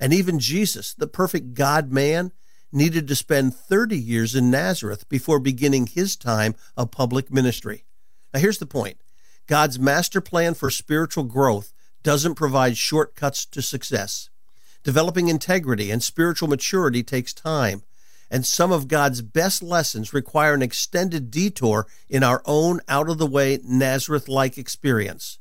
[0.00, 2.32] And even Jesus, the perfect God man,
[2.72, 7.84] needed to spend 30 years in Nazareth before beginning his time of public ministry.
[8.32, 8.98] Now, here's the point
[9.46, 14.28] God's master plan for spiritual growth doesn't provide shortcuts to success.
[14.82, 17.82] Developing integrity and spiritual maturity takes time,
[18.30, 23.18] and some of God's best lessons require an extended detour in our own out of
[23.18, 25.38] the way Nazareth like experience.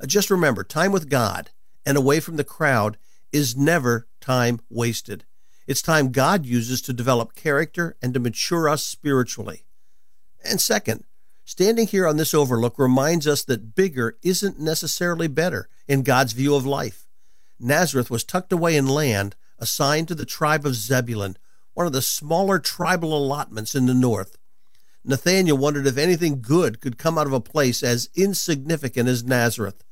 [0.00, 1.50] Uh, just remember time with God
[1.84, 2.98] and away from the crowd
[3.32, 5.24] is never time wasted.
[5.66, 9.64] It's time God uses to develop character and to mature us spiritually.
[10.44, 11.04] And second,
[11.44, 16.54] standing here on this overlook reminds us that bigger isn't necessarily better in God's view
[16.54, 17.06] of life.
[17.58, 21.36] Nazareth was tucked away in land assigned to the tribe of Zebulun,
[21.74, 24.36] one of the smaller tribal allotments in the north.
[25.04, 29.82] Nathanael wondered if anything good could come out of a place as insignificant as Nazareth,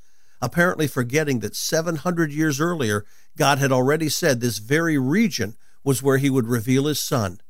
[0.40, 3.04] apparently forgetting that 700 years earlier,
[3.36, 7.40] God had already said this very region was where he would reveal his son.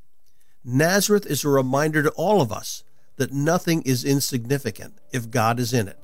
[0.65, 2.85] Nazareth is a reminder to all of us
[3.17, 5.99] that nothing is insignificant if God is in it.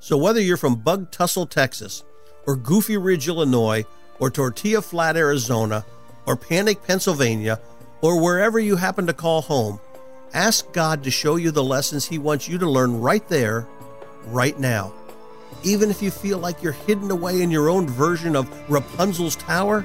[0.00, 2.04] So whether you're from Bug Tussle, Texas,
[2.46, 3.84] or Goofy Ridge, Illinois,
[4.20, 5.84] or Tortilla Flat, Arizona,
[6.26, 7.60] or Panic, Pennsylvania,
[8.00, 9.80] or wherever you happen to call home,
[10.32, 13.66] ask God to show you the lessons He wants you to learn right there,
[14.26, 14.92] right now.
[15.64, 19.84] Even if you feel like you're hidden away in your own version of Rapunzel's tower,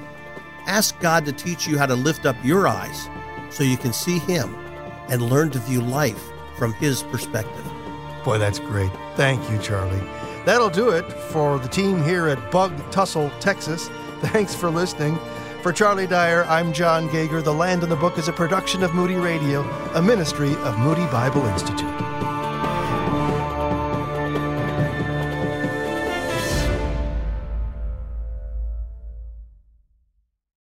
[0.65, 3.09] Ask God to teach you how to lift up your eyes
[3.49, 4.55] so you can see Him
[5.09, 6.23] and learn to view life
[6.57, 7.65] from His perspective.
[8.23, 8.91] Boy, that's great.
[9.15, 10.01] Thank you, Charlie.
[10.45, 13.87] That'll do it for the team here at Bug Tussle, Texas.
[14.21, 15.19] Thanks for listening.
[15.61, 17.41] For Charlie Dyer, I'm Jon Gauger.
[17.41, 19.61] The Land and the Book is a production of Moody Radio,
[19.93, 22.32] a ministry of Moody Bible Institute.